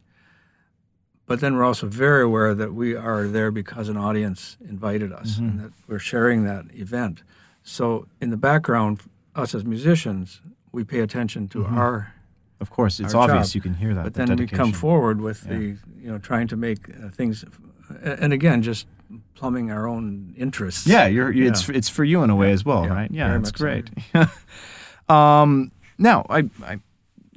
But 1.27 1.41
then 1.41 1.57
we're 1.57 1.65
also 1.65 1.89
very 1.89 2.23
aware 2.23 2.55
that 2.55 2.73
we 2.75 2.95
are 2.95 3.27
there 3.27 3.51
because 3.51 3.89
an 3.89 3.97
audience 3.97 4.57
invited 4.69 5.13
us 5.13 5.35
mm-hmm. 5.35 5.45
and 5.45 5.61
that 5.61 5.73
we're 5.89 5.99
sharing 5.99 6.45
that 6.45 6.67
event. 6.75 7.23
So 7.65 8.07
in 8.21 8.31
the 8.31 8.37
background, 8.37 9.01
us 9.35 9.55
as 9.55 9.65
musicians, 9.65 10.41
we 10.71 10.85
pay 10.85 11.01
attention 11.01 11.49
to 11.49 11.65
our 11.65 12.13
Of 12.61 12.71
course, 12.71 13.01
it's 13.01 13.15
obvious 13.15 13.49
job. 13.49 13.55
you 13.57 13.61
can 13.61 13.75
hear 13.75 13.93
that. 13.95 14.05
But 14.05 14.15
the 14.15 14.27
then 14.27 14.37
we 14.37 14.47
come 14.47 14.73
forward 14.73 15.21
with 15.21 15.43
the, 15.43 15.77
you 15.99 16.11
know, 16.11 16.19
trying 16.19 16.49
to 16.49 16.57
make 16.57 16.89
uh, 16.91 17.09
things, 17.11 17.45
uh, 17.45 18.17
and 18.21 18.33
again, 18.33 18.63
just 18.63 18.87
plumbing 19.35 19.71
our 19.71 19.87
own 19.87 20.35
interests. 20.37 20.87
Yeah, 20.87 21.07
you're, 21.07 21.31
you 21.33 21.47
it's 21.49 21.69
Yeah. 21.69 21.77
it's 21.77 21.89
for 21.89 22.05
you 22.05 22.23
in 22.23 22.31
a 22.31 22.37
way 22.37 22.53
as 22.53 22.65
well, 22.65 22.85
Yeah, 22.85 22.93
right? 22.95 23.11
Yeah, 23.11 23.29
very 23.29 23.41
that's 23.41 23.53
much 23.53 23.59
so. 23.59 23.65
great. 23.65 24.29
um, 25.09 25.73
now, 25.99 26.27
I, 26.29 26.49
I 26.65 26.79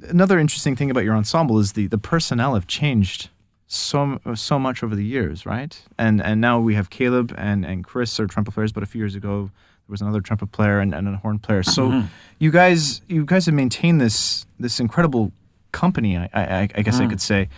another 0.08 0.38
interesting 0.38 0.76
thing 0.76 0.90
about 0.90 1.04
your 1.04 1.14
ensemble 1.14 1.58
is 1.58 1.72
the 1.72 1.86
the 1.86 1.98
personnel 1.98 2.54
have 2.54 2.66
changed 2.66 3.30
so 3.66 4.18
so 4.34 4.58
much 4.58 4.82
over 4.82 4.94
the 4.96 5.04
years, 5.04 5.46
right? 5.46 5.80
And 5.98 6.20
and 6.22 6.40
now 6.40 6.60
we 6.60 6.74
have 6.74 6.90
Caleb 6.90 7.34
and 7.38 7.64
and 7.64 7.84
Chris 7.84 8.18
are 8.20 8.26
trumpet 8.26 8.54
players, 8.54 8.72
but 8.72 8.82
a 8.82 8.86
few 8.86 8.98
years 9.00 9.14
ago 9.14 9.50
there 9.86 9.92
was 9.92 10.00
another 10.02 10.20
trumpet 10.20 10.52
player 10.52 10.78
and, 10.80 10.94
and 10.94 11.08
a 11.08 11.16
horn 11.16 11.38
player. 11.38 11.62
So 11.62 11.88
Mm-hmm. 11.88 12.06
you 12.38 12.50
guys 12.50 13.02
you 13.08 13.24
guys 13.24 13.46
have 13.46 13.54
maintained 13.54 14.00
this 14.00 14.46
this 14.58 14.80
incredible 14.80 15.32
company, 15.72 16.16
I 16.16 16.28
I, 16.34 16.68
I 16.74 16.82
guess 16.82 16.98
I 17.00 17.04
Mm. 17.04 17.10
could 17.10 17.20
say, 17.20 17.48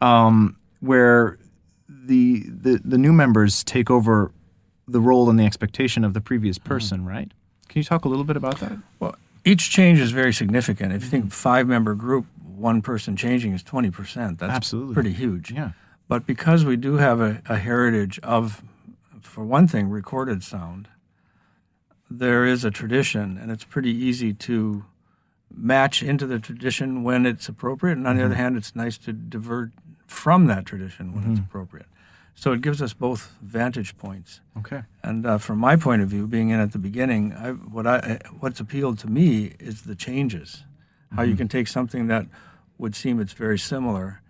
um, 0.00 0.56
where 0.80 1.38
the, 2.04 2.44
the 2.48 2.80
the 2.84 2.98
new 2.98 3.12
members 3.12 3.62
take 3.64 3.90
over 3.90 4.32
the 4.88 5.00
role 5.00 5.30
and 5.30 5.38
the 5.38 5.44
expectation 5.44 6.04
of 6.04 6.14
the 6.14 6.20
previous 6.20 6.58
Mm-hmm. 6.58 6.68
person, 6.68 7.04
right? 7.06 7.30
Can 7.68 7.78
you 7.78 7.84
talk 7.84 8.04
a 8.04 8.08
little 8.08 8.24
bit 8.24 8.36
about 8.36 8.58
that? 8.60 8.76
Well, 9.00 9.14
each 9.44 9.70
change 9.70 9.98
is 10.00 10.10
very 10.10 10.32
significant. 10.32 10.92
If 10.92 11.02
you 11.04 11.08
think 11.08 11.32
five 11.32 11.66
member 11.66 11.94
group, 11.94 12.26
one 12.44 12.82
person 12.82 13.16
changing 13.16 13.52
is 13.52 13.62
20%. 13.62 14.38
That's 14.38 14.52
Absolutely. 14.52 14.94
pretty 14.94 15.12
huge. 15.12 15.50
Yeah. 15.52 15.70
But 16.08 16.26
because 16.26 16.64
we 16.64 16.76
do 16.76 16.96
have 16.96 17.20
a, 17.20 17.40
a 17.48 17.56
heritage 17.56 18.18
of, 18.22 18.62
for 19.20 19.42
one 19.44 19.66
thing, 19.66 19.88
recorded 19.88 20.42
sound, 20.42 20.88
there 22.10 22.44
is 22.44 22.64
a 22.64 22.70
tradition, 22.70 23.38
and 23.38 23.50
it's 23.50 23.64
pretty 23.64 23.90
easy 23.90 24.34
to 24.34 24.84
match 25.54 26.02
into 26.02 26.26
the 26.26 26.38
tradition 26.38 27.02
when 27.02 27.24
it's 27.26 27.48
appropriate. 27.48 27.96
And 27.96 28.06
on 28.06 28.16
the 28.16 28.24
other 28.24 28.34
hand, 28.34 28.56
it's 28.56 28.76
nice 28.76 28.98
to 28.98 29.12
divert 29.12 29.70
from 30.12 30.46
that 30.46 30.66
tradition 30.66 31.12
when 31.12 31.24
it's 31.24 31.40
mm-hmm. 31.40 31.44
appropriate. 31.44 31.86
So 32.34 32.52
it 32.52 32.62
gives 32.62 32.80
us 32.80 32.94
both 32.94 33.34
vantage 33.42 33.96
points. 33.98 34.40
Okay. 34.58 34.82
And 35.02 35.26
uh, 35.26 35.38
from 35.38 35.58
my 35.58 35.76
point 35.76 36.02
of 36.02 36.08
view, 36.08 36.26
being 36.26 36.50
in 36.50 36.60
at 36.60 36.72
the 36.72 36.78
beginning, 36.78 37.32
I, 37.34 37.50
what 37.50 37.86
I, 37.86 38.20
what's 38.40 38.58
appealed 38.58 38.98
to 39.00 39.06
me 39.08 39.52
is 39.58 39.82
the 39.82 39.94
changes. 39.94 40.64
How 41.14 41.22
you 41.22 41.32
mm-hmm. 41.32 41.38
can 41.38 41.48
take 41.48 41.68
something 41.68 42.06
that 42.06 42.26
would 42.78 42.96
seem 42.96 43.20
it's 43.20 43.34
very 43.34 43.58
similar, 43.58 44.22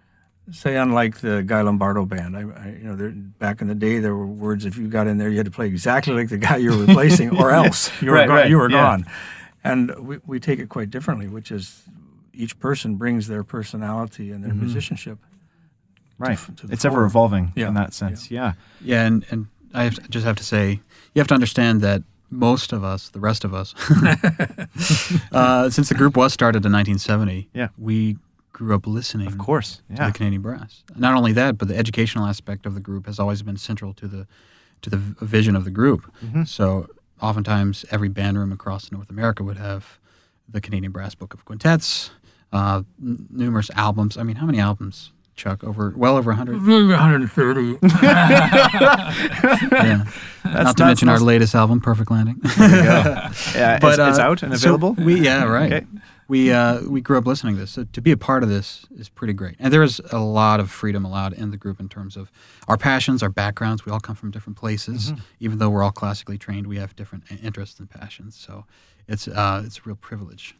say 0.51 0.77
unlike 0.77 1.21
the 1.21 1.45
Guy 1.45 1.63
Lombardo 1.63 2.05
band. 2.05 2.37
I, 2.37 2.41
I 2.41 2.69
you 2.71 2.85
know, 2.85 2.97
there, 2.97 3.11
back 3.11 3.61
in 3.61 3.69
the 3.69 3.75
day, 3.75 4.01
there 4.01 4.17
were 4.17 4.27
words 4.27 4.67
if 4.67 4.77
you 4.77 4.89
got 4.89 5.07
in 5.07 5.17
there, 5.19 5.31
you 5.31 5.37
had 5.37 5.47
to 5.47 5.53
play 5.53 5.69
exactly 5.69 6.13
like 6.13 6.29
the 6.29 6.39
guy 6.39 6.57
you 6.57 6.71
were 6.71 6.85
replacing, 6.87 7.39
or 7.39 7.53
else 7.53 7.91
you 8.03 8.11
were 8.11 8.17
Right, 8.17 8.27
gone. 8.27 8.37
right, 8.37 8.51
You 8.51 8.59
were 8.59 8.71
yeah. 8.71 8.77
gone. 8.77 9.07
And 9.63 9.95
we, 10.01 10.19
we 10.27 10.41
take 10.41 10.59
it 10.59 10.69
quite 10.69 10.91
differently, 10.91 11.29
which 11.29 11.53
is 11.53 11.85
each 12.35 12.59
person 12.59 12.97
brings 12.97 13.29
their 13.29 13.45
personality 13.45 14.33
and 14.33 14.43
their 14.43 14.51
mm-hmm. 14.51 14.63
musicianship. 14.63 15.19
Right. 16.23 16.33
f- 16.33 16.51
to 16.57 16.67
the 16.67 16.73
it's 16.73 16.85
ever 16.85 17.05
evolving 17.05 17.53
Yeah, 17.57 17.69
in 17.69 17.75
that 17.75 17.93
sense. 17.95 18.31
Yeah. 18.31 18.53
Yeah, 18.81 19.05
and, 19.07 19.25
and 19.31 19.47
I 19.75 19.85
have 19.85 19.95
to, 19.97 20.09
just 20.09 20.25
have 20.27 20.37
to 20.37 20.45
say, 20.45 20.81
you 21.15 21.21
have 21.21 21.29
to 21.29 21.35
understand 21.35 21.81
that 21.83 22.03
most 22.31 22.73
of 22.73 22.83
us, 22.85 23.09
the 23.11 23.21
rest 23.21 23.45
of 23.45 23.53
us, 23.55 23.75
uh, 25.33 25.71
since 25.71 25.89
the 25.89 25.95
group 25.95 26.17
was 26.17 26.33
started 26.33 26.65
in 26.65 26.73
1970, 26.73 27.49
Yeah. 27.55 27.69
we 27.79 28.17
grew 28.53 28.75
up 28.75 28.87
listening 28.87 29.27
Of 29.27 29.39
course. 29.39 29.83
to 29.97 30.05
the 30.07 30.13
Canadian 30.13 30.43
Brass. 30.43 30.85
Not 30.97 31.15
only 31.17 31.33
that, 31.33 31.59
but 31.59 31.69
the 31.69 31.77
educational 31.77 32.27
aspect 32.27 32.67
of 32.67 32.75
the 32.75 32.81
group 32.81 33.07
has 33.07 33.19
always 33.19 33.43
been 33.43 33.57
central 33.57 33.93
to 33.95 34.07
the 34.09 34.27
to 34.83 34.91
the 34.91 34.97
vision 34.97 35.55
of 35.55 35.65
the 35.65 35.71
group. 35.71 36.13
Mm-hmm. 36.25 36.43
So 36.43 36.89
oftentimes, 37.21 37.85
every 37.93 38.09
band 38.09 38.37
room 38.37 38.51
across 38.51 38.91
North 38.91 39.11
America 39.11 39.45
would 39.45 39.57
have 39.57 39.99
the 40.49 40.61
Canadian 40.61 40.91
Brass 40.91 41.15
Book 41.15 41.35
of 41.35 41.45
Quintets, 41.45 42.11
uh, 42.53 42.83
n- 43.01 43.27
numerous 43.31 43.71
albums. 43.77 44.17
I 44.17 44.25
mean, 44.25 44.37
how 44.37 44.47
many 44.47 44.59
albums, 44.59 45.13
Chuck? 45.35 45.65
Over 45.65 45.93
well 45.97 46.17
over 46.17 46.31
100. 46.31 46.63
Maybe 46.63 46.89
130. 46.89 47.79
yeah. 48.03 50.05
Not 50.45 50.45
to 50.45 50.45
that's 50.45 50.79
mention 50.81 51.09
our 51.09 51.19
latest 51.21 51.55
album, 51.55 51.81
Perfect 51.81 52.11
Landing. 52.11 52.41
Yeah. 52.59 53.79
but 53.81 53.99
it's, 53.99 53.99
it's 53.99 54.19
uh, 54.19 54.23
out 54.23 54.43
and 54.43 54.59
so 54.59 54.75
available. 54.75 54.95
we 55.05 55.21
yeah 55.21 55.45
right. 55.45 55.73
Okay. 55.73 55.87
We 56.29 56.51
uh, 56.53 56.83
we 56.89 57.01
grew 57.01 57.19
up 57.19 57.27
listening 57.27 57.57
to 57.57 57.61
this, 57.63 57.73
so 57.73 57.85
to 57.85 58.01
be 58.01 58.11
a 58.11 58.17
part 58.17 58.43
of 58.43 58.49
this 58.49 58.87
is 58.97 59.09
pretty 59.09 59.35
great. 59.35 59.57
And 59.59 59.73
there 59.73 59.83
is 59.83 60.01
a 60.13 60.19
lot 60.19 60.61
of 60.61 60.71
freedom 60.71 61.05
allowed 61.05 61.35
in 61.35 61.51
the 61.51 61.57
group 61.59 61.79
in 61.81 61.89
terms 61.91 62.17
of 62.17 62.31
our 62.69 62.79
passions, 62.79 63.23
our 63.23 63.29
backgrounds. 63.29 63.85
We 63.85 63.93
all 63.93 64.01
come 64.01 64.17
from 64.17 64.31
different 64.31 64.57
places, 64.57 65.13
Mm-hmm. 65.13 65.21
even 65.41 65.59
though 65.59 65.69
we're 65.69 65.83
all 65.83 65.91
classically 65.93 66.39
trained. 66.39 66.69
We 66.69 66.79
have 66.79 66.97
different 66.97 67.25
interests 67.43 67.79
and 67.81 67.91
passions, 67.91 68.35
so 68.37 68.65
it's 69.09 69.29
uh, 69.29 69.63
it's 69.67 69.79
a 69.79 69.83
real 69.85 69.97
privilege. 69.97 70.55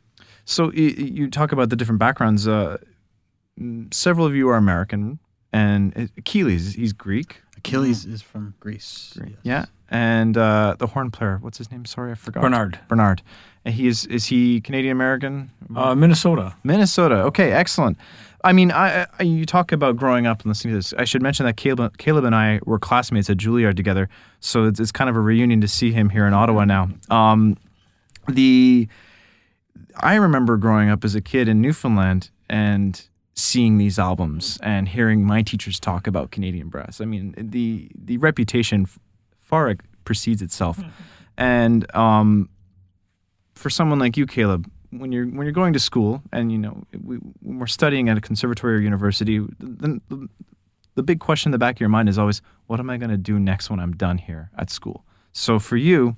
So 0.45 0.67
y- 0.67 0.73
y- 0.77 1.11
you 1.15 1.31
talk 1.31 1.53
about 1.53 1.71
the 1.71 1.77
different 1.77 2.01
backgrounds. 2.01 2.47
Uh, 2.47 2.77
several 3.91 4.27
of 4.27 4.35
you 4.35 4.49
are 4.49 4.57
American, 4.57 5.19
and 5.53 6.11
Achilles, 6.17 6.75
he's 6.75 6.93
Greek. 6.93 7.43
Achilles 7.57 8.05
is 8.05 8.23
from 8.23 8.55
Greece. 8.61 9.17
yes. 9.17 9.31
Yeah. 9.43 9.65
And 9.89 10.39
uh, 10.39 10.77
the 10.79 10.87
horn 10.87 11.11
player, 11.11 11.39
what's 11.43 11.59
his 11.59 11.71
name? 11.71 11.85
Sorry, 11.85 12.13
I 12.13 12.15
forgot. 12.15 12.41
Bernard. 12.41 12.81
Bernard. 12.89 13.23
And 13.65 13.75
he 13.75 13.87
is 13.87 14.07
is 14.07 14.25
he 14.27 14.61
Canadian 14.63 14.93
American? 14.93 15.51
Uh, 15.77 15.95
Minnesota. 15.95 16.57
Minnesota. 16.65 17.17
Okay, 17.25 17.53
excellent. 17.53 17.99
I 18.43 18.53
mean, 18.53 18.73
I, 18.73 19.07
I 19.19 19.23
you 19.23 19.45
talk 19.45 19.71
about 19.71 19.97
growing 19.97 20.27
up 20.27 20.41
and 20.41 20.47
listening 20.49 20.73
to 20.73 20.79
this. 20.79 20.95
I 20.97 21.05
should 21.05 21.23
mention 21.23 21.47
that 21.47 21.57
Caleb, 21.57 21.99
Caleb 21.99 22.25
and 22.25 22.35
I 22.35 22.59
were 22.65 22.79
classmates 22.79 23.29
at 23.31 23.37
Juilliard 23.37 23.77
together, 23.77 24.09
so 24.41 24.65
it's, 24.65 24.81
it's 24.81 24.91
kind 24.91 25.09
of 25.11 25.15
a 25.15 25.21
reunion 25.21 25.61
to 25.61 25.69
see 25.69 25.93
him 25.93 26.09
here 26.09 26.27
in 26.27 26.33
Ottawa 26.33 26.65
now. 26.65 26.89
Um, 27.11 27.57
the 28.27 28.89
I 30.01 30.15
remember 30.15 30.57
growing 30.57 30.89
up 30.89 31.05
as 31.05 31.15
a 31.15 31.21
kid 31.21 31.49
in 31.49 31.61
Newfoundland 31.61 32.31
and 32.49 33.07
seeing 33.35 33.79
these 33.79 33.99
albums 33.99 34.59
and 34.63 34.89
hearing 34.89 35.25
my 35.25 35.43
teachers 35.43 35.81
talk 35.81 36.07
about 36.07 36.31
Canadian 36.31 36.69
brass. 36.69 37.01
I 37.01 37.05
mean, 37.05 37.35
the 37.37 37.91
the 37.95 38.19
reputation 38.19 38.87
far 39.39 39.77
precedes 40.05 40.43
itself, 40.43 40.81
and 41.37 41.95
um, 41.95 42.49
for 43.55 43.71
someone 43.71 43.99
like 43.99 44.17
you, 44.17 44.27
Caleb, 44.27 44.71
when 44.91 45.13
you're 45.13 45.27
when 45.27 45.47
you're 45.47 45.53
going 45.53 45.73
to 45.73 45.81
school 45.81 46.23
and 46.33 46.53
you 46.53 46.59
know 46.59 46.85
we, 47.03 47.17
when 47.17 47.59
we're 47.59 47.67
studying 47.67 48.09
at 48.09 48.17
a 48.17 48.21
conservatory 48.21 48.77
or 48.77 48.81
university, 48.81 49.39
the, 49.39 50.01
the, 50.09 50.29
the 50.95 51.03
big 51.03 51.21
question 51.21 51.49
in 51.49 51.53
the 51.53 51.59
back 51.59 51.77
of 51.77 51.81
your 51.81 51.89
mind 51.89 52.09
is 52.09 52.19
always, 52.19 52.43
what 52.67 52.81
am 52.81 52.91
I 52.91 52.97
going 52.97 53.11
to 53.11 53.17
do 53.17 53.39
next 53.39 53.71
when 53.71 53.81
I'm 53.81 53.93
done 53.93 54.19
here 54.19 54.51
at 54.59 54.71
school? 54.71 55.05
So 55.33 55.59
for 55.59 55.77
you, 55.77 56.17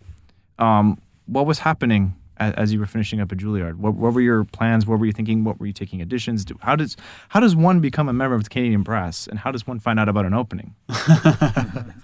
um, 0.59 1.01
what 1.27 1.47
was 1.47 1.61
happening 1.61 2.17
as, 2.39 2.73
you 2.73 2.81
were 2.81 2.87
finishing 2.87 3.21
up 3.21 3.31
at 3.33 3.39
Juilliard? 3.39 3.77
What, 3.77 3.95
what 3.95 4.13
were 4.13 4.21
your 4.21 4.45
plans? 4.45 4.87
What 4.87 4.99
were 4.99 5.07
you 5.07 5.13
thinking? 5.13 5.45
What 5.45 5.61
were 5.61 5.67
you 5.67 5.73
taking 5.73 6.01
auditions? 6.01 6.45
Do, 6.45 6.57
how 6.61 6.77
does 6.77 6.97
how 7.29 7.41
does 7.41 7.55
one 7.55 7.81
become 7.81 8.09
a 8.09 8.13
member 8.13 8.35
of 8.35 8.45
the 8.45 8.51
Canadian 8.51 8.83
Brass, 8.83 9.27
and 9.27 9.39
how 9.39 9.51
does 9.53 9.67
one 9.67 9.79
find 9.79 10.01
out 10.01 10.09
about 10.09 10.27
an 10.27 10.35
opening? 10.35 10.75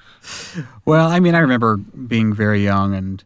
Well, 0.84 1.08
I 1.08 1.20
mean, 1.20 1.34
I 1.34 1.38
remember 1.38 1.76
being 1.76 2.34
very 2.34 2.62
young, 2.62 2.94
and 2.94 3.22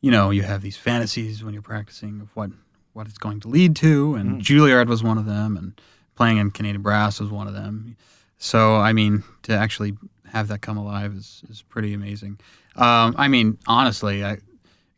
you 0.00 0.10
know, 0.10 0.30
you 0.30 0.42
have 0.42 0.62
these 0.62 0.76
fantasies 0.76 1.42
when 1.42 1.52
you're 1.52 1.62
practicing 1.62 2.20
of 2.20 2.34
what 2.36 2.50
what 2.92 3.06
it's 3.06 3.18
going 3.18 3.40
to 3.40 3.48
lead 3.48 3.76
to, 3.76 4.14
and 4.14 4.40
Juilliard 4.42 4.88
was 4.88 5.02
one 5.02 5.18
of 5.18 5.26
them, 5.26 5.56
and 5.56 5.80
playing 6.14 6.38
in 6.38 6.50
Canadian 6.50 6.82
brass 6.82 7.20
was 7.20 7.30
one 7.30 7.46
of 7.46 7.54
them. 7.54 7.96
So, 8.38 8.76
I 8.76 8.92
mean, 8.92 9.24
to 9.44 9.52
actually 9.52 9.96
have 10.32 10.48
that 10.48 10.60
come 10.60 10.76
alive 10.76 11.14
is 11.14 11.42
is 11.48 11.62
pretty 11.62 11.94
amazing. 11.94 12.38
Um, 12.76 13.14
I 13.18 13.28
mean, 13.28 13.58
honestly, 13.66 14.24
I, 14.24 14.38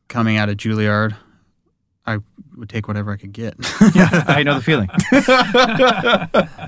coming 0.08 0.36
out 0.36 0.48
of 0.48 0.56
Juilliard, 0.56 1.16
would 2.60 2.68
take 2.68 2.86
whatever 2.86 3.10
I 3.12 3.16
could 3.16 3.32
get. 3.32 3.54
yeah, 3.94 4.24
I 4.28 4.42
know 4.44 4.54
the 4.54 4.62
feeling. 4.62 4.88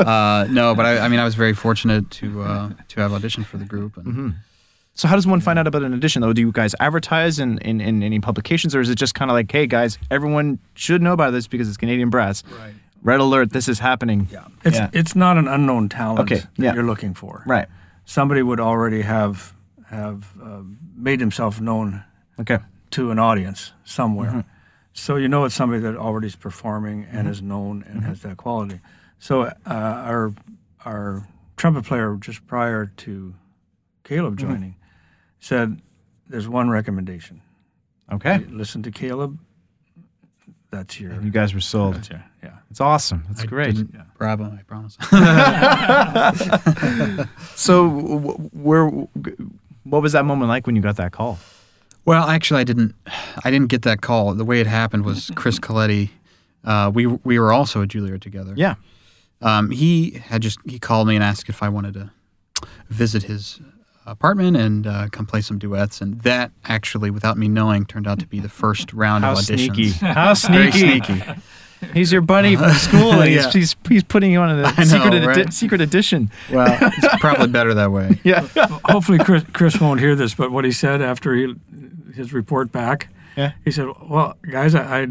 uh, 0.01 0.47
no, 0.51 0.75
but 0.75 0.87
I, 0.87 0.99
I 1.01 1.09
mean, 1.09 1.21
I 1.21 1.25
was 1.25 1.35
very 1.35 1.53
fortunate 1.55 2.11
to 2.13 2.43
uh, 2.43 2.71
to 2.89 3.01
have 3.01 3.11
auditioned 3.13 3.47
for 3.47 3.59
the 3.59 3.65
group, 3.65 3.97
and 3.97 4.35
So 4.95 5.07
how 5.09 5.15
does 5.17 5.27
one 5.27 5.41
find 5.41 5.59
out 5.59 5.67
about 5.67 5.83
an 5.83 5.93
audition 5.95 6.23
though? 6.23 6.33
Do 6.33 6.41
you 6.41 6.53
guys 6.53 6.75
advertise 6.81 7.39
in, 7.39 7.59
in, 7.59 7.81
in 7.81 8.03
any 8.03 8.21
publications 8.21 8.75
or 8.75 8.81
is 8.81 8.91
it 8.91 8.97
just 8.97 9.15
kind 9.15 9.31
of 9.31 9.35
like, 9.35 9.51
hey 9.53 9.67
guys, 9.67 9.99
everyone 10.11 10.59
should 10.75 11.01
know 11.03 11.13
about 11.13 11.31
this 11.33 11.47
because 11.47 11.69
it's 11.69 11.77
Canadian 11.77 12.11
brass. 12.11 12.43
Right. 12.59 12.75
Red 13.03 13.21
alert, 13.21 13.51
this 13.53 13.69
is 13.69 13.79
happening. 13.81 14.29
Yeah. 14.31 14.45
It's 14.65 14.77
Yeah. 14.77 14.91
it's 14.93 15.15
not 15.17 15.37
an 15.39 15.49
unknown 15.49 15.89
talent 15.89 16.21
Okay, 16.21 16.37
that 16.37 16.51
yeah. 16.59 16.75
you're 16.75 16.85
looking 16.85 17.15
for. 17.15 17.43
Right. 17.47 17.69
Somebody 18.05 18.43
would 18.43 18.61
already 18.61 19.03
have 19.03 19.55
have 19.91 20.27
uh, 20.43 20.63
made 20.97 21.21
himself 21.21 21.61
known 21.61 22.05
Okay. 22.41 22.59
to 22.93 23.11
an 23.11 23.19
audience 23.19 23.73
somewhere. 23.85 24.31
Mm-hmm. 24.31 24.49
So 24.95 25.17
you 25.17 25.29
know 25.29 25.45
it's 25.45 25.55
somebody 25.55 25.81
that 25.83 25.97
already 25.97 26.27
is 26.29 26.37
performing 26.37 27.07
and 27.11 27.29
is 27.29 27.43
known 27.43 27.85
and 27.89 28.01
Mm-hmm. 28.01 28.09
has 28.09 28.21
that 28.23 28.37
quality. 28.37 28.81
So 29.19 29.43
uh, 29.43 29.53
our 29.67 30.33
our 30.85 31.27
trumpet 31.57 31.85
player 31.85 32.17
just 32.21 32.47
prior 32.47 32.87
to 32.87 33.35
Caleb 34.05 34.37
Mm-hmm. 34.37 34.49
joining 34.51 34.77
said 35.41 35.81
there's 36.29 36.49
one 36.49 36.69
recommendation. 36.71 37.41
Okay. 38.13 38.39
Listen 38.51 38.83
to 38.83 38.91
Caleb. 38.91 39.39
That's 40.71 40.99
your. 41.01 41.21
You 41.23 41.31
guys 41.31 41.55
were 41.55 41.61
sold. 41.61 41.95
That's 41.97 42.11
your 42.11 42.25
yeah. 42.43 42.57
It's 42.71 42.81
awesome. 42.81 43.25
That's 43.29 43.43
I 43.43 43.47
great. 43.47 43.77
didn't 43.77 43.95
grab 44.19 44.41
him, 44.41 44.59
I 44.59 44.63
promise. 44.63 44.97
So, 47.55 47.89
where, 48.53 48.87
what 49.85 50.03
was 50.03 50.13
that 50.13 50.25
moment 50.25 50.49
like 50.49 50.67
when 50.67 50.75
you 50.77 50.83
got 50.83 50.97
that 50.97 51.13
call? 51.13 51.39
Well, 52.05 52.29
actually, 52.29 52.61
I 52.61 52.65
didn't. 52.65 52.95
I 53.45 53.51
didn't 53.51 53.69
get 53.69 53.83
that 53.83 54.01
call. 54.01 54.35
The 54.35 54.45
way 54.45 54.61
it 54.61 54.67
happened 54.67 55.05
was 55.05 55.31
Chris 55.35 55.59
Coletti. 55.59 56.11
Uh, 56.65 56.91
we 56.95 57.07
we 57.07 57.39
were 57.39 57.53
also 57.53 57.83
at 57.83 57.89
Juilliard 57.89 58.21
together. 58.23 58.55
Yeah. 58.57 58.75
Um, 59.41 59.71
he 59.71 60.21
had 60.25 60.43
just 60.43 60.59
he 60.67 60.79
called 60.79 61.09
me 61.09 61.15
and 61.17 61.25
asked 61.25 61.49
if 61.49 61.63
I 61.63 61.69
wanted 61.69 61.95
to 61.95 62.11
visit 62.89 63.25
his 63.25 63.61
apartment 64.07 64.57
and 64.57 64.87
uh, 64.87 65.09
come 65.11 65.27
play 65.27 65.41
some 65.41 65.59
duets, 65.59 66.01
and 66.01 66.21
that 66.23 66.53
actually, 66.65 67.11
without 67.11 67.37
me 67.39 67.49
knowing, 67.49 67.85
turned 67.87 68.07
out 68.07 68.19
to 68.21 68.27
be 68.27 68.41
the 68.41 68.49
first 68.49 68.93
round 68.93 69.25
How 69.25 69.33
of 69.33 69.39
auditions. 69.39 69.75
sneaky. 69.75 69.89
How 70.07 70.35
Very 70.35 70.71
sneaky. 70.73 71.21
sneaky. 71.21 71.41
He's 71.93 72.13
your 72.13 72.21
buddy 72.21 72.55
from 72.63 72.71
school, 72.75 73.11
and 73.13 73.29
he's, 73.29 73.45
Yeah. 73.45 73.51
he's, 73.51 73.77
he's 73.89 74.05
putting 74.05 74.31
you 74.31 74.39
on 74.41 74.51
a 74.51 74.63
I 74.77 74.85
know, 74.85 74.85
secret, 74.85 75.15
edi- 75.15 75.27
right? 75.27 75.53
secret 75.53 75.81
edition. 75.81 76.31
Well, 76.49 76.79
it's 76.81 77.21
probably 77.21 77.49
better 77.49 77.75
that 77.75 77.91
way. 77.91 78.21
Yeah. 78.23 78.47
Hopefully, 78.85 79.19
Chris, 79.19 79.43
Chris 79.53 79.81
won't 79.81 79.99
hear 79.99 80.15
this, 80.15 80.33
but 80.35 80.53
what 80.53 80.65
he 80.65 80.71
said 80.71 81.03
after 81.03 81.35
he, 81.35 81.53
his 82.15 82.33
report 82.33 82.73
back, 82.73 83.09
Yeah. 83.37 83.53
he 83.65 83.71
said, 83.71 83.89
"Well, 84.09 84.37
guys, 84.51 84.75
I 84.75 85.03
I, 85.03 85.07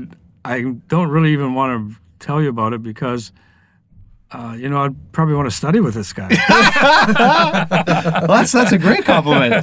I 0.45 0.61
don't 0.87 1.09
really 1.09 1.33
even 1.33 1.53
want 1.53 1.91
to 1.91 1.95
tell 2.25 2.41
you 2.41 2.49
about 2.49 2.73
it 2.73 2.81
because." 2.83 3.31
Uh, 4.33 4.55
you 4.57 4.69
know, 4.69 4.85
I'd 4.85 4.95
probably 5.11 5.35
want 5.35 5.49
to 5.49 5.53
study 5.53 5.81
with 5.81 5.93
this 5.93 6.13
guy. 6.13 6.29
Well, 8.21 8.27
that's 8.37 8.53
that's 8.53 8.71
a 8.71 8.77
great 8.77 9.03
compliment. 9.03 9.55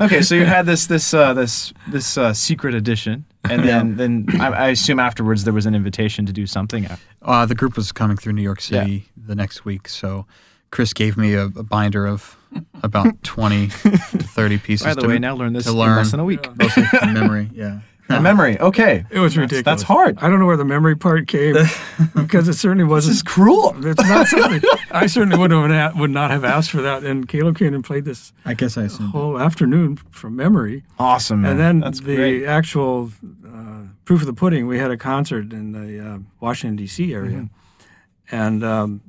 okay, 0.00 0.22
so 0.22 0.34
you 0.34 0.44
had 0.44 0.66
this 0.66 0.86
this 0.86 1.14
uh, 1.14 1.32
this 1.32 1.72
this 1.88 2.18
uh, 2.18 2.32
secret 2.34 2.74
edition, 2.74 3.24
and 3.48 3.64
then 3.64 3.96
then 3.96 4.26
I, 4.40 4.46
I 4.48 4.68
assume 4.68 4.98
afterwards 5.00 5.44
there 5.44 5.52
was 5.54 5.66
an 5.66 5.74
invitation 5.74 6.26
to 6.26 6.32
do 6.32 6.46
something. 6.46 6.86
Uh, 7.22 7.46
the 7.46 7.54
group 7.54 7.76
was 7.76 7.92
coming 7.92 8.16
through 8.16 8.32
New 8.34 8.42
York 8.42 8.60
City 8.60 9.06
the 9.16 9.34
next 9.34 9.64
week, 9.64 9.88
so 9.88 10.26
Chris 10.70 10.92
gave 10.92 11.16
me 11.16 11.34
a, 11.34 11.44
a 11.46 11.62
binder 11.62 12.06
of 12.06 12.36
about 12.82 13.22
20 13.22 13.68
to 13.68 13.90
30 13.98 14.58
pieces 14.58 14.86
By 14.86 14.94
the 14.94 15.02
to, 15.02 15.08
way, 15.08 15.18
now 15.18 15.34
learn 15.34 15.52
this 15.52 15.64
to 15.64 15.70
in 15.70 15.76
less 15.76 16.10
than 16.10 16.20
a 16.20 16.24
week. 16.24 16.46
mostly 16.56 16.84
from 16.84 17.12
memory. 17.14 17.50
Yeah. 17.52 17.80
A 18.08 18.20
memory. 18.20 18.58
Okay, 18.58 19.06
It 19.08 19.20
was 19.20 19.34
That's- 19.34 19.52
ridiculous. 19.52 19.64
That's 19.64 19.82
hard. 19.84 20.18
I 20.18 20.28
don't 20.28 20.40
know 20.40 20.46
where 20.46 20.56
the 20.56 20.64
memory 20.64 20.96
part 20.96 21.28
came 21.28 21.54
because 22.16 22.48
it 22.48 22.54
certainly 22.54 22.82
wasn't. 22.82 23.10
This 23.12 23.16
is 23.18 23.22
cruel. 23.22 23.72
It's 23.86 24.02
not 24.02 24.26
something 24.26 24.60
I 24.90 25.06
certainly 25.06 25.38
wouldn't 25.38 25.70
have 25.70 25.96
would 25.96 26.10
not 26.10 26.32
have 26.32 26.44
asked 26.44 26.72
for 26.72 26.82
that. 26.82 27.04
And 27.04 27.28
Caleb 27.28 27.56
came 27.56 27.72
and 27.72 27.84
played 27.84 28.04
this 28.04 28.32
I 28.44 28.54
guess 28.54 28.76
I 28.76 28.82
assumed. 28.84 29.10
whole 29.10 29.38
afternoon 29.38 29.94
from 30.10 30.34
memory. 30.34 30.82
Awesome, 30.98 31.42
man. 31.42 31.52
And 31.52 31.60
then 31.60 31.80
that's 31.80 32.00
the 32.00 32.16
great. 32.16 32.46
actual 32.46 33.12
uh, 33.46 33.82
proof 34.04 34.22
of 34.22 34.26
the 34.26 34.32
pudding, 34.34 34.66
we 34.66 34.76
had 34.80 34.90
a 34.90 34.96
concert 34.96 35.52
in 35.52 35.70
the 35.70 36.04
uh, 36.04 36.18
Washington 36.40 36.74
D.C. 36.74 37.14
area, 37.14 37.36
Mm-hmm. 37.42 38.34
and 38.36 38.64
um, 38.64 39.00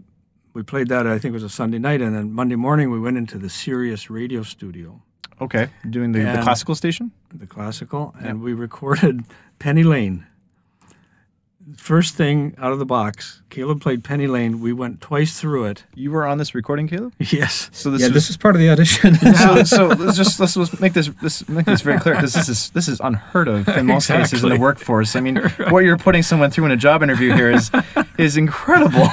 we 0.53 0.63
played 0.63 0.87
that. 0.89 1.05
I 1.07 1.17
think 1.19 1.31
it 1.31 1.35
was 1.35 1.43
a 1.43 1.49
Sunday 1.49 1.79
night, 1.79 2.01
and 2.01 2.15
then 2.15 2.31
Monday 2.33 2.55
morning 2.55 2.91
we 2.91 2.99
went 2.99 3.17
into 3.17 3.37
the 3.37 3.49
Sirius 3.49 4.09
radio 4.09 4.43
studio, 4.43 5.01
Okay, 5.39 5.69
doing 5.89 6.11
the, 6.11 6.19
the 6.19 6.41
classical 6.43 6.75
station. 6.75 7.11
the 7.33 7.47
classical, 7.47 8.13
and 8.21 8.41
we 8.41 8.53
recorded 8.53 9.23
Penny 9.59 9.83
Lane. 9.83 10.25
First 11.77 12.15
thing 12.15 12.55
out 12.57 12.71
of 12.71 12.79
the 12.79 12.85
box, 12.85 13.41
Caleb 13.49 13.81
played 13.81 14.03
Penny 14.03 14.27
Lane. 14.27 14.61
We 14.61 14.73
went 14.73 14.99
twice 14.99 15.39
through 15.39 15.65
it. 15.65 15.83
You 15.93 16.11
were 16.11 16.25
on 16.25 16.37
this 16.37 16.55
recording, 16.55 16.87
Caleb. 16.87 17.13
Yes. 17.19 17.69
So 17.71 17.91
this 17.91 18.01
yeah, 18.01 18.07
was, 18.07 18.13
this 18.13 18.29
is 18.29 18.37
part 18.37 18.55
of 18.55 18.59
the 18.59 18.69
audition. 18.69 19.15
so 19.35 19.63
so 19.63 19.87
let's 19.87 20.17
just 20.17 20.39
let's, 20.39 20.57
let's 20.57 20.79
make 20.79 20.93
this 20.93 21.09
this 21.21 21.47
make 21.47 21.65
this 21.65 21.81
very 21.81 21.99
clear 21.99 22.15
because 22.15 22.33
this 22.33 22.49
is 22.49 22.71
this 22.71 22.87
is 22.87 22.99
unheard 23.01 23.47
of 23.47 23.67
in 23.69 23.85
most 23.85 24.07
cases 24.07 24.43
in 24.43 24.49
the 24.49 24.59
workforce. 24.59 25.15
I 25.15 25.19
mean, 25.19 25.35
what 25.69 25.83
you're 25.83 25.97
putting 25.97 26.23
someone 26.23 26.49
through 26.51 26.65
in 26.65 26.71
a 26.71 26.77
job 26.77 27.03
interview 27.03 27.33
here 27.33 27.51
is 27.51 27.71
is 28.17 28.37
incredible. 28.37 29.07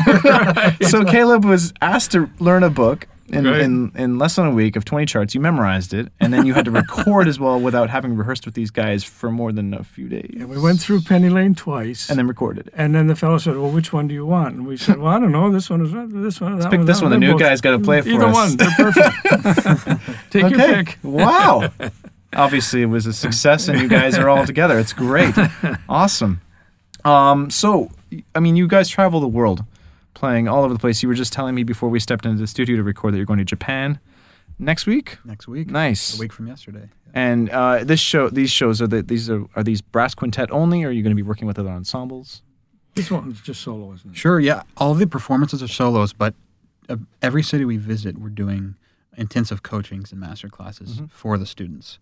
so 0.83 1.05
Caleb 1.05 1.44
was 1.44 1.73
asked 1.81 2.12
to 2.12 2.31
learn 2.38 2.62
a 2.62 2.70
book. 2.70 3.07
In, 3.31 3.45
Right. 3.45 3.61
in, 3.61 3.93
in 3.95 4.19
less 4.19 4.37
than 4.37 4.47
a 4.47 4.51
week 4.51 4.75
of 4.75 4.85
20 4.87 5.05
charts, 5.05 5.35
you 5.35 5.41
memorized 5.41 5.93
it, 5.93 6.11
and 6.19 6.33
then 6.33 6.47
you 6.47 6.55
had 6.55 6.64
to 6.64 6.71
record 6.83 7.29
as 7.29 7.38
well 7.38 7.61
without 7.61 7.91
having 7.91 8.17
rehearsed 8.17 8.47
with 8.47 8.55
these 8.55 8.71
guys 8.71 9.05
for 9.05 9.31
more 9.31 9.53
than 9.53 9.75
a 9.75 9.85
few 9.85 10.09
days. 10.09 10.31
And 10.41 10.49
we 10.49 10.59
went 10.59 10.81
through 10.81 11.03
Penny 11.03 11.29
Lane 11.29 11.55
twice. 11.55 12.09
and 12.09 12.19
then 12.19 12.27
recorded 12.27 12.69
it. 12.69 12.75
And 12.77 12.95
then 12.95 13.07
the 13.07 13.14
fellow 13.17 13.37
said, 13.38 13.57
"Well, 13.57 13.71
which 13.71 13.93
one 13.93 14.09
do 14.09 14.14
you 14.14 14.25
want?" 14.25 14.55
And 14.55 14.67
we 14.67 14.77
said, 14.79 14.97
"Well, 14.99 15.12
I 15.12 15.19
don't 15.21 15.33
know. 15.33 15.53
This 15.53 15.69
one 15.69 15.83
is 15.85 15.93
this 16.12 16.41
one. 16.41 16.59
That 16.59 16.71
pick 16.71 16.79
one, 16.79 16.87
this 16.87 17.01
that 17.01 17.05
one. 17.05 17.12
The 17.12 17.19
new 17.19 17.33
both- 17.33 17.41
guy's 17.41 17.61
gotta 17.61 17.79
play 17.79 17.99
it 17.99 18.05
for 18.05 18.11
Either 18.11 18.27
us. 18.27 18.35
one. 18.35 18.57
They're 18.57 18.71
perfect. 18.77 20.03
Take 20.31 20.49
your 20.51 20.59
pick. 20.59 20.99
Wow. 21.03 21.71
Obviously, 22.35 22.83
it 22.83 22.87
was 22.87 23.07
a 23.07 23.12
success, 23.12 23.69
and 23.69 23.81
you 23.81 23.88
guys 23.88 24.17
are 24.19 24.29
all 24.29 24.45
together. 24.47 24.79
It's 24.79 24.93
great. 24.93 25.35
Awesome. 25.88 26.41
Um, 27.05 27.51
so, 27.51 27.91
I 28.35 28.41
mean, 28.41 28.55
you 28.57 28.69
guys 28.69 28.88
travel 28.88 29.21
the 29.21 29.29
world, 29.29 29.64
playing 30.18 30.48
all 30.48 30.64
over 30.64 30.74
the 30.74 30.81
place. 30.81 31.02
You 31.02 31.09
were 31.09 31.14
just 31.14 31.33
telling 31.33 31.54
me 31.54 31.62
before 31.62 31.88
we 31.88 32.00
stepped 32.00 32.26
into 32.26 32.38
the 32.40 32.46
studio 32.46 32.76
to 32.76 32.83
record 32.83 33.12
that 33.14 33.18
you're 33.18 33.26
going 33.26 33.38
to 33.38 33.44
Japan 33.44 33.98
next 34.59 34.87
week. 34.87 35.18
Next 35.24 35.46
week. 35.48 35.70
Nice. 35.70 36.16
A 36.16 36.20
week 36.20 36.33
from 36.33 36.46
yesterday. 36.46 36.88
And 37.14 37.48
uh, 37.50 37.85
this 37.85 38.00
show, 38.00 38.28
these 38.28 38.50
shows 38.50 38.83
are 38.83 38.87
the, 38.87 39.02
these 39.02 39.31
are 39.31 39.44
are 39.57 39.62
these 39.62 39.81
brass 39.81 40.14
quintet 40.14 40.50
only, 40.50 40.85
or 40.85 40.88
are 40.88 40.90
you 40.92 41.02
going 41.02 41.12
to 41.16 41.16
be 41.16 41.22
working 41.22 41.46
with 41.46 41.59
other 41.59 41.70
ensembles? 41.70 42.42
This 42.94 43.11
one's 43.11 43.40
just 43.40 43.61
solo, 43.62 43.92
isn't 43.92 44.11
it? 44.11 44.16
Sure, 44.16 44.40
yeah. 44.40 44.62
All 44.76 44.92
the 44.94 45.07
performances 45.07 45.62
are 45.62 45.68
solos, 45.68 46.12
but 46.12 46.35
uh, 46.88 46.96
every 47.22 47.42
city 47.42 47.64
we 47.64 47.76
visit, 47.76 48.18
we're 48.18 48.28
doing 48.28 48.74
intensive 49.16 49.62
coachings 49.62 50.11
and 50.12 50.20
master 50.20 50.48
classes 50.48 50.96
Mm-hmm. 50.96 51.07
for 51.07 51.38
the 51.38 51.46
students. 51.46 51.98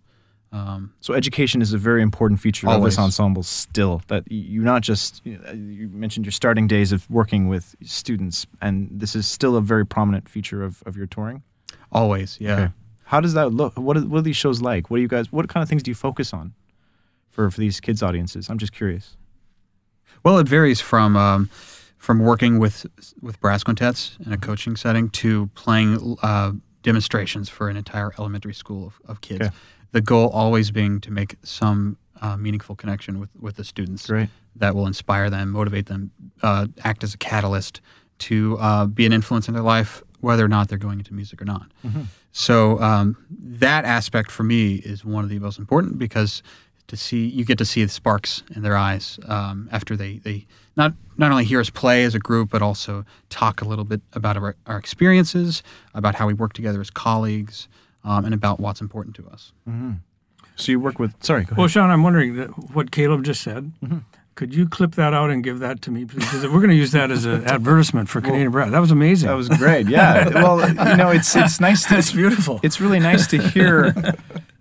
Um, 0.56 0.92
So 1.00 1.14
education 1.14 1.62
is 1.62 1.72
a 1.72 1.78
very 1.78 2.02
important 2.02 2.40
feature 2.40 2.68
of 2.68 2.82
this 2.82 2.98
ensemble 2.98 3.42
still. 3.42 4.02
That 4.06 4.22
you're 4.28 4.64
not 4.64 4.82
just 4.82 5.20
you 5.24 5.38
you 5.54 5.88
mentioned 5.88 6.26
your 6.26 6.32
starting 6.32 6.68
days 6.68 6.92
of 6.92 7.08
working 7.10 7.48
with 7.48 7.74
students, 7.82 8.46
and 8.60 8.88
this 9.00 9.14
is 9.14 9.26
still 9.26 9.56
a 9.56 9.60
very 9.60 9.84
prominent 9.84 10.28
feature 10.28 10.64
of, 10.64 10.82
of 10.86 10.96
your 10.96 11.06
touring. 11.06 11.42
always, 11.92 12.38
yeah. 12.40 12.54
Okay. 12.54 12.72
How 13.04 13.20
does 13.20 13.34
that 13.34 13.52
look? 13.52 13.74
What 13.76 13.96
are, 13.96 14.06
what 14.06 14.18
are 14.18 14.22
these 14.22 14.36
shows 14.36 14.60
like? 14.60 14.90
What 14.90 14.96
do 14.98 15.02
you 15.02 15.08
guys? 15.08 15.32
What 15.32 15.48
kind 15.48 15.62
of 15.62 15.68
things 15.68 15.82
do 15.82 15.90
you 15.90 15.94
focus 15.94 16.32
on 16.32 16.54
for 17.30 17.50
for 17.50 17.60
these 17.60 17.80
kids 17.80 18.02
audiences? 18.02 18.48
I'm 18.50 18.58
just 18.58 18.72
curious. 18.72 19.16
Well, 20.24 20.38
it 20.38 20.48
varies 20.48 20.80
from 20.80 21.16
um, 21.16 21.48
from 21.98 22.18
working 22.18 22.58
with 22.58 22.86
with 23.20 23.40
brass 23.40 23.62
quintets 23.62 24.18
in 24.26 24.32
a 24.32 24.38
coaching 24.38 24.76
setting 24.76 25.10
to 25.10 25.46
playing 25.54 26.16
uh, 26.22 26.52
demonstrations 26.82 27.48
for 27.48 27.68
an 27.68 27.76
entire 27.76 28.12
elementary 28.18 28.54
school 28.54 28.86
of, 28.86 29.00
of 29.06 29.20
kids. 29.20 29.42
Okay. 29.46 29.54
The 29.96 30.02
goal 30.02 30.28
always 30.28 30.70
being 30.70 31.00
to 31.00 31.10
make 31.10 31.36
some 31.42 31.96
uh, 32.20 32.36
meaningful 32.36 32.76
connection 32.76 33.18
with, 33.18 33.30
with 33.40 33.56
the 33.56 33.64
students 33.64 34.06
Great. 34.06 34.28
that 34.56 34.74
will 34.74 34.86
inspire 34.86 35.30
them, 35.30 35.52
motivate 35.52 35.86
them, 35.86 36.10
uh, 36.42 36.66
act 36.84 37.02
as 37.02 37.14
a 37.14 37.16
catalyst 37.16 37.80
to 38.18 38.58
uh, 38.58 38.84
be 38.84 39.06
an 39.06 39.12
influence 39.14 39.48
in 39.48 39.54
their 39.54 39.62
life, 39.62 40.02
whether 40.20 40.44
or 40.44 40.48
not 40.48 40.68
they're 40.68 40.76
going 40.76 40.98
into 40.98 41.14
music 41.14 41.40
or 41.40 41.46
not. 41.46 41.72
So 42.32 42.78
um, 42.82 43.16
that 43.30 43.86
aspect 43.86 44.30
for 44.30 44.42
me 44.42 44.74
is 44.74 45.02
one 45.02 45.24
of 45.24 45.30
the 45.30 45.38
most 45.38 45.58
important 45.58 45.96
because 45.96 46.42
to 46.88 46.96
see 46.98 47.26
you 47.26 47.46
get 47.46 47.56
to 47.56 47.64
see 47.64 47.82
the 47.82 47.90
sparks 47.90 48.42
in 48.54 48.60
their 48.60 48.76
eyes 48.76 49.18
um, 49.26 49.66
after 49.72 49.96
they, 49.96 50.18
they 50.18 50.46
not 50.76 50.92
not 51.16 51.30
only 51.30 51.44
hear 51.44 51.58
us 51.58 51.70
play 51.70 52.04
as 52.04 52.14
a 52.14 52.18
group 52.18 52.50
but 52.50 52.60
also 52.60 53.06
talk 53.30 53.62
a 53.62 53.64
little 53.64 53.86
bit 53.86 54.02
about 54.12 54.36
our, 54.36 54.56
our 54.66 54.76
experiences, 54.76 55.62
about 55.94 56.16
how 56.16 56.26
we 56.26 56.34
work 56.34 56.52
together 56.52 56.82
as 56.82 56.90
colleagues, 56.90 57.66
um, 58.06 58.24
and 58.24 58.32
about 58.32 58.58
what's 58.60 58.80
important 58.80 59.14
to 59.16 59.26
us. 59.28 59.52
So 60.56 60.72
you 60.72 60.80
work 60.80 60.98
with. 60.98 61.12
Sorry. 61.22 61.42
Go 61.42 61.48
ahead. 61.48 61.58
Well, 61.58 61.68
Sean, 61.68 61.90
I'm 61.90 62.02
wondering 62.02 62.36
that 62.36 62.48
what 62.74 62.90
Caleb 62.90 63.24
just 63.24 63.42
said. 63.42 63.72
Could 64.36 64.54
you 64.54 64.68
clip 64.68 64.94
that 64.96 65.14
out 65.14 65.30
and 65.30 65.42
give 65.42 65.60
that 65.60 65.80
to 65.82 65.90
me, 65.90 66.04
please? 66.04 66.24
Because 66.24 66.42
we're 66.44 66.58
going 66.58 66.68
to 66.68 66.74
use 66.76 66.92
that 66.92 67.10
as 67.10 67.24
an 67.24 67.44
advertisement 67.46 68.08
for 68.10 68.20
Canadian 68.20 68.50
Bread. 68.50 68.70
That 68.70 68.80
was 68.80 68.90
amazing. 68.90 69.28
that 69.28 69.34
was 69.34 69.48
great. 69.48 69.88
Yeah. 69.88 70.28
well, 70.34 70.60
you 70.68 70.96
know, 70.96 71.10
it's 71.10 71.34
it's 71.34 71.58
nice 71.68 71.86
to 71.86 71.96
It's 71.98 72.12
beautiful. 72.12 72.60
it's 72.62 72.78
really 72.80 73.00
nice 73.00 73.26
to 73.28 73.38
hear. 73.38 73.94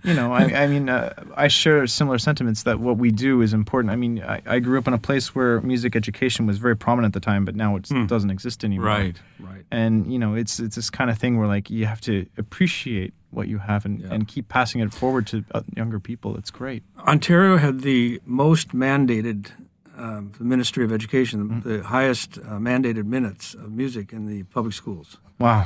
You 0.03 0.13
know, 0.13 0.31
I, 0.31 0.43
I 0.63 0.67
mean, 0.67 0.87
uh, 0.87 1.13
I 1.35 1.47
share 1.47 1.85
similar 1.87 2.19
sentiments 2.19 2.61
that 2.63 2.79
what 2.79 2.97
we 2.97 3.09
do 3.11 3.41
is 3.41 3.53
important. 3.53 3.91
I 3.91 3.95
mean, 3.95 4.21
I, 4.21 4.39
I 4.45 4.59
grew 4.59 4.77
up 4.77 4.87
in 4.87 4.93
a 4.93 4.99
place 4.99 5.33
where 5.33 5.59
music 5.61 5.95
education 5.95 6.45
was 6.45 6.59
very 6.59 6.77
prominent 6.77 7.15
at 7.15 7.19
the 7.19 7.25
time, 7.25 7.43
but 7.43 7.55
now 7.55 7.75
it 7.75 7.89
doesn't 8.07 8.29
exist 8.29 8.63
anymore. 8.63 8.85
Right. 8.85 9.15
Right. 9.39 9.65
And 9.71 10.11
you 10.13 10.19
know, 10.19 10.35
it's 10.35 10.59
it's 10.59 10.75
this 10.75 10.89
kind 10.89 11.09
of 11.09 11.17
thing 11.17 11.37
where 11.37 11.47
like 11.47 11.69
you 11.69 11.85
have 11.85 12.01
to 12.01 12.27
appreciate 12.37 13.13
what 13.35 13.47
you 13.47 13.59
have 13.59 13.85
and, 13.85 13.99
Yeah. 14.01 14.13
and 14.13 14.27
keep 14.27 14.47
passing 14.47 14.81
it 14.81 14.93
forward 14.93 15.27
to 15.27 15.43
uh, 15.53 15.61
younger 15.75 15.99
people. 15.99 16.37
It's 16.37 16.51
great. 16.51 16.83
Ontario 16.99 17.57
had 17.57 17.81
the 17.81 18.21
most 18.25 18.69
mandated, 18.69 19.51
um, 19.97 20.31
the 20.37 20.43
Ministry 20.43 20.83
of 20.85 20.91
Education, 20.91 21.61
the 21.63 21.83
highest 21.83 22.37
uh, 22.37 22.57
mandated 22.59 23.05
minutes 23.05 23.53
of 23.53 23.71
music 23.71 24.13
in 24.13 24.25
the 24.27 24.43
public 24.43 24.73
schools. 24.73 25.17
Wow. 25.39 25.65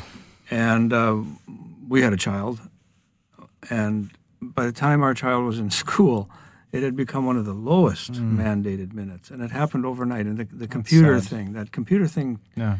And 0.51 0.91
uh, 0.93 1.17
we 1.87 2.01
had 2.01 2.13
a 2.13 2.17
child, 2.17 2.59
and 3.69 4.09
by 4.41 4.65
the 4.65 4.71
time 4.71 5.01
our 5.03 5.13
child 5.13 5.45
was 5.45 5.59
in 5.59 5.69
school, 5.83 6.29
it 6.71 6.83
had 6.83 6.95
become 6.95 7.25
one 7.25 7.37
of 7.37 7.45
the 7.45 7.53
lowest 7.53 8.13
mandated 8.13 8.93
minutes, 8.93 9.31
and 9.31 9.41
it 9.41 9.51
happened 9.51 9.85
overnight. 9.85 10.25
And 10.27 10.37
the, 10.37 10.45
the 10.45 10.67
computer 10.67 11.19
sad. 11.19 11.29
thing, 11.29 11.53
that 11.53 11.71
computer 11.71 12.07
thing, 12.07 12.39
Yeah. 12.55 12.77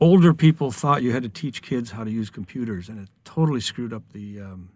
Older 0.00 0.32
people 0.34 0.70
thought 0.70 1.02
you 1.02 1.12
had 1.12 1.22
to 1.22 1.28
teach 1.28 1.62
kids 1.62 1.90
how 1.92 2.04
to 2.04 2.10
use 2.10 2.30
computers, 2.30 2.88
and 2.88 2.98
it 2.98 3.08
totally 3.24 3.60
screwed 3.60 3.92
up 3.92 4.02
the 4.12 4.40
um, 4.40 4.70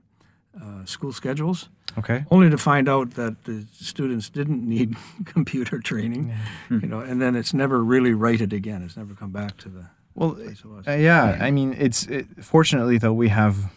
uh, 0.61 0.85
school 0.85 1.13
schedules, 1.13 1.69
Okay. 1.99 2.25
only 2.31 2.49
to 2.51 2.59
find 2.59 2.89
out 2.89 3.13
that 3.13 3.45
the 3.45 3.67
students 3.73 4.31
didn't 4.31 4.67
need 4.67 4.97
computer 5.25 5.79
training, 5.79 6.33
you 6.71 6.87
know, 6.89 7.01
and 7.01 7.21
then 7.21 7.37
it's 7.37 7.53
never 7.55 7.83
really 7.85 8.13
righted 8.15 8.53
again. 8.53 8.83
It's 8.83 8.97
never 8.97 9.15
come 9.15 9.31
back 9.31 9.57
to 9.59 9.69
the 9.69 9.87
Well, 10.15 10.33
place 10.33 10.61
it 10.61 10.67
was. 10.67 10.89
Uh, 10.89 10.93
yeah, 10.93 11.37
I 11.41 11.51
mean, 11.51 11.75
it's 11.79 12.07
it, 12.07 12.27
fortunately 12.45 12.99
though 12.99 13.13
we 13.13 13.29
have 13.29 13.71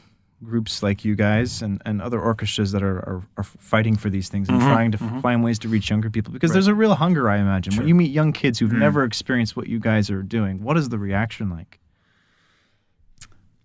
groups 0.44 0.84
like 0.84 1.06
you 1.06 1.16
guys 1.16 1.62
and, 1.62 1.82
and 1.86 2.02
other 2.02 2.20
orchestras 2.20 2.72
that 2.72 2.84
are, 2.84 2.98
are, 2.98 3.24
are 3.38 3.44
fighting 3.44 3.96
for 3.96 4.10
these 4.10 4.30
things 4.30 4.50
and 4.50 4.60
trying 4.60 4.92
to 4.92 5.02
f 5.02 5.22
find 5.22 5.44
ways 5.44 5.58
to 5.60 5.68
reach 5.68 5.90
younger 5.90 6.10
people 6.10 6.34
because 6.34 6.52
there's 6.52 6.68
a 6.68 6.76
real 6.76 6.94
hunger, 6.96 7.30
I 7.30 7.38
imagine. 7.38 7.76
When 7.78 7.88
you 7.88 7.96
meet 7.96 8.12
young 8.12 8.34
kids 8.34 8.60
who've 8.60 8.72
never 8.72 9.04
experienced 9.04 9.56
what 9.56 9.68
you 9.68 9.80
guys 9.80 10.10
are 10.10 10.22
doing, 10.22 10.62
what 10.64 10.78
is 10.78 10.90
the 10.90 11.00
reaction 11.00 11.50
like? 11.50 11.80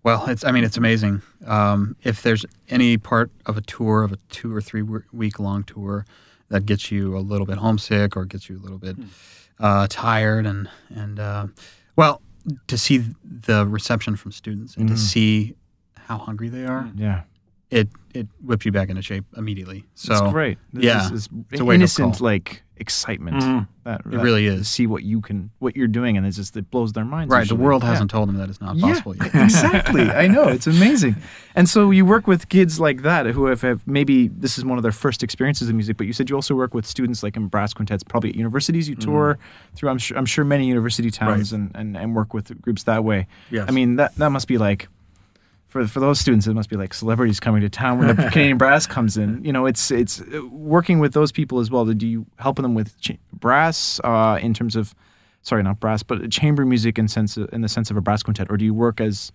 Well, 0.03 0.27
it's 0.27 0.43
I 0.43 0.51
mean 0.51 0.63
it's 0.63 0.77
amazing. 0.77 1.21
Um, 1.45 1.95
if 2.03 2.23
there's 2.23 2.45
any 2.69 2.97
part 2.97 3.29
of 3.45 3.57
a 3.57 3.61
tour 3.61 4.03
of 4.03 4.11
a 4.11 4.17
two 4.29 4.55
or 4.55 4.61
three 4.61 4.81
week 4.81 5.39
long 5.39 5.63
tour 5.63 6.05
that 6.49 6.65
gets 6.65 6.91
you 6.91 7.15
a 7.15 7.19
little 7.19 7.45
bit 7.45 7.57
homesick 7.57 8.17
or 8.17 8.25
gets 8.25 8.49
you 8.49 8.57
a 8.57 8.61
little 8.61 8.79
bit 8.79 8.95
uh, 9.59 9.87
tired 9.89 10.45
and 10.47 10.69
and 10.89 11.19
uh, 11.19 11.47
well 11.95 12.21
to 12.65 12.77
see 12.77 13.05
the 13.23 13.67
reception 13.67 14.15
from 14.15 14.31
students 14.31 14.75
and 14.75 14.89
to 14.89 14.95
see 14.97 15.55
how 16.11 16.17
hungry 16.17 16.49
they 16.49 16.65
are, 16.65 16.89
Yeah, 16.95 17.21
it 17.69 17.87
it 18.13 18.27
whips 18.43 18.65
you 18.65 18.71
back 18.73 18.89
into 18.89 19.01
shape 19.01 19.23
immediately. 19.37 19.85
So 19.95 20.11
it's 20.13 20.33
great. 20.33 20.57
This 20.73 20.83
yeah, 20.83 21.05
is, 21.05 21.11
is 21.11 21.29
it's 21.51 21.61
a 21.61 21.65
wake-up 21.65 21.75
innocent 21.75 22.17
call. 22.17 22.25
like 22.25 22.63
excitement. 22.75 23.37
Mhm. 23.41 23.67
That, 23.85 24.01
It 24.05 24.17
really 24.27 24.45
is. 24.47 24.67
see 24.67 24.85
what 24.87 25.03
you 25.03 25.21
can, 25.21 25.51
what 25.59 25.77
you're 25.77 25.87
doing, 25.99 26.17
and 26.17 26.25
it's 26.27 26.35
just 26.35 26.57
it 26.57 26.69
blows 26.69 26.91
their 26.91 27.05
minds. 27.05 27.31
right, 27.31 27.47
the 27.47 27.55
world 27.55 27.83
Yeah. 27.83 27.91
hasn't 27.91 28.11
told 28.11 28.27
them 28.27 28.35
that 28.37 28.49
it's 28.49 28.59
not 28.59 28.75
Yeah, 28.75 28.87
possible 28.87 29.15
yet. 29.15 29.33
exactly. 29.47 30.09
I 30.23 30.27
know 30.27 30.45
it's 30.49 30.67
amazing. 30.67 31.15
And 31.55 31.69
so 31.69 31.91
you 31.91 32.03
work 32.05 32.27
with 32.27 32.49
kids 32.49 32.79
like 32.87 33.03
that 33.03 33.25
who 33.27 33.45
have, 33.45 33.61
have 33.61 33.79
maybe 33.87 34.27
this 34.27 34.57
is 34.57 34.65
one 34.65 34.77
of 34.77 34.83
their 34.83 34.91
first 35.05 35.23
experiences 35.23 35.69
in 35.69 35.77
music. 35.77 35.95
But 35.95 36.07
you 36.07 36.13
said 36.13 36.29
you 36.29 36.35
also 36.35 36.53
work 36.55 36.73
with 36.73 36.85
students 36.85 37.23
like 37.23 37.37
in 37.37 37.47
brass 37.47 37.73
quintets, 37.73 38.03
probably 38.03 38.31
at 38.31 38.35
universities. 38.35 38.89
You 38.89 38.95
tour 38.95 39.37
through. 39.75 39.89
I'm 39.89 39.97
sure. 39.99 40.17
I'm 40.17 40.25
sure 40.25 40.43
many 40.43 40.67
university 40.67 41.09
towns 41.11 41.53
Mm-hmm. 41.53 41.61
Right. 41.67 41.75
and, 41.79 41.95
and, 41.95 42.03
and 42.03 42.15
work 42.15 42.33
with 42.33 42.59
groups 42.61 42.83
that 42.83 43.05
way. 43.05 43.27
Yes. 43.51 43.65
I 43.69 43.71
mean 43.71 43.95
that 43.95 44.15
that 44.15 44.31
must 44.31 44.47
be 44.49 44.57
like. 44.57 44.89
For, 45.71 45.87
for 45.87 46.01
those 46.01 46.19
students, 46.19 46.47
it 46.47 46.53
must 46.53 46.69
be 46.69 46.75
like 46.75 46.93
celebrities 46.93 47.39
coming 47.39 47.61
to 47.61 47.69
town 47.69 47.97
when 47.97 48.07
the 48.13 48.23
Canadian 48.31 48.57
brass 48.57 48.85
comes 48.85 49.15
in. 49.15 49.41
You 49.45 49.53
know, 49.53 49.65
it's 49.65 49.89
it's 49.89 50.19
uh, 50.19 50.45
working 50.51 50.99
with 50.99 51.13
those 51.13 51.31
people 51.31 51.59
as 51.59 51.71
well. 51.71 51.85
Do 51.85 52.05
you 52.05 52.25
help 52.39 52.57
them 52.57 52.75
with 52.75 52.99
ch- 52.99 53.17
brass 53.31 54.01
uh, 54.03 54.37
in 54.41 54.53
terms 54.53 54.75
of, 54.75 54.93
sorry, 55.43 55.63
not 55.63 55.79
brass, 55.79 56.03
but 56.03 56.29
chamber 56.29 56.65
music 56.65 56.99
in 56.99 57.07
sense 57.07 57.37
of, 57.37 57.51
in 57.53 57.61
the 57.61 57.69
sense 57.69 57.89
of 57.89 57.95
a 57.95 58.01
brass 58.01 58.21
quintet, 58.21 58.47
or 58.51 58.57
do 58.57 58.65
you 58.65 58.73
work 58.73 58.99
as 58.99 59.31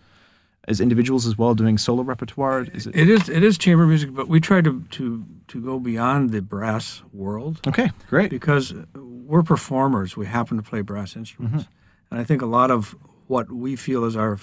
as 0.69 0.81
individuals 0.81 1.27
as 1.27 1.39
well, 1.39 1.55
doing 1.55 1.79
solo 1.79 2.03
repertoire? 2.03 2.67
Is 2.75 2.87
it 2.87 2.95
It 2.95 3.09
is 3.09 3.29
it 3.31 3.43
is 3.43 3.57
chamber 3.57 3.87
music, 3.87 4.13
but 4.15 4.29
we 4.29 4.39
try 4.39 4.61
to 4.61 4.83
to 4.91 5.25
to 5.49 5.61
go 5.63 5.79
beyond 5.81 6.31
the 6.33 6.43
brass 6.43 7.03
world 7.15 7.61
okay? 7.67 7.93
Great. 8.11 8.29
because 8.31 8.75
we're 8.95 9.43
performers. 9.43 10.19
We 10.19 10.27
happen 10.27 10.59
to 10.59 10.63
play 10.63 10.83
brass 10.83 11.17
instruments, 11.17 11.65
and 12.11 12.21
I 12.21 12.25
think 12.25 12.43
a 12.43 12.47
lot 12.47 12.71
of 12.71 12.95
what 13.27 13.51
we 13.51 13.75
feel 13.75 14.05
is 14.05 14.17
our 14.17 14.39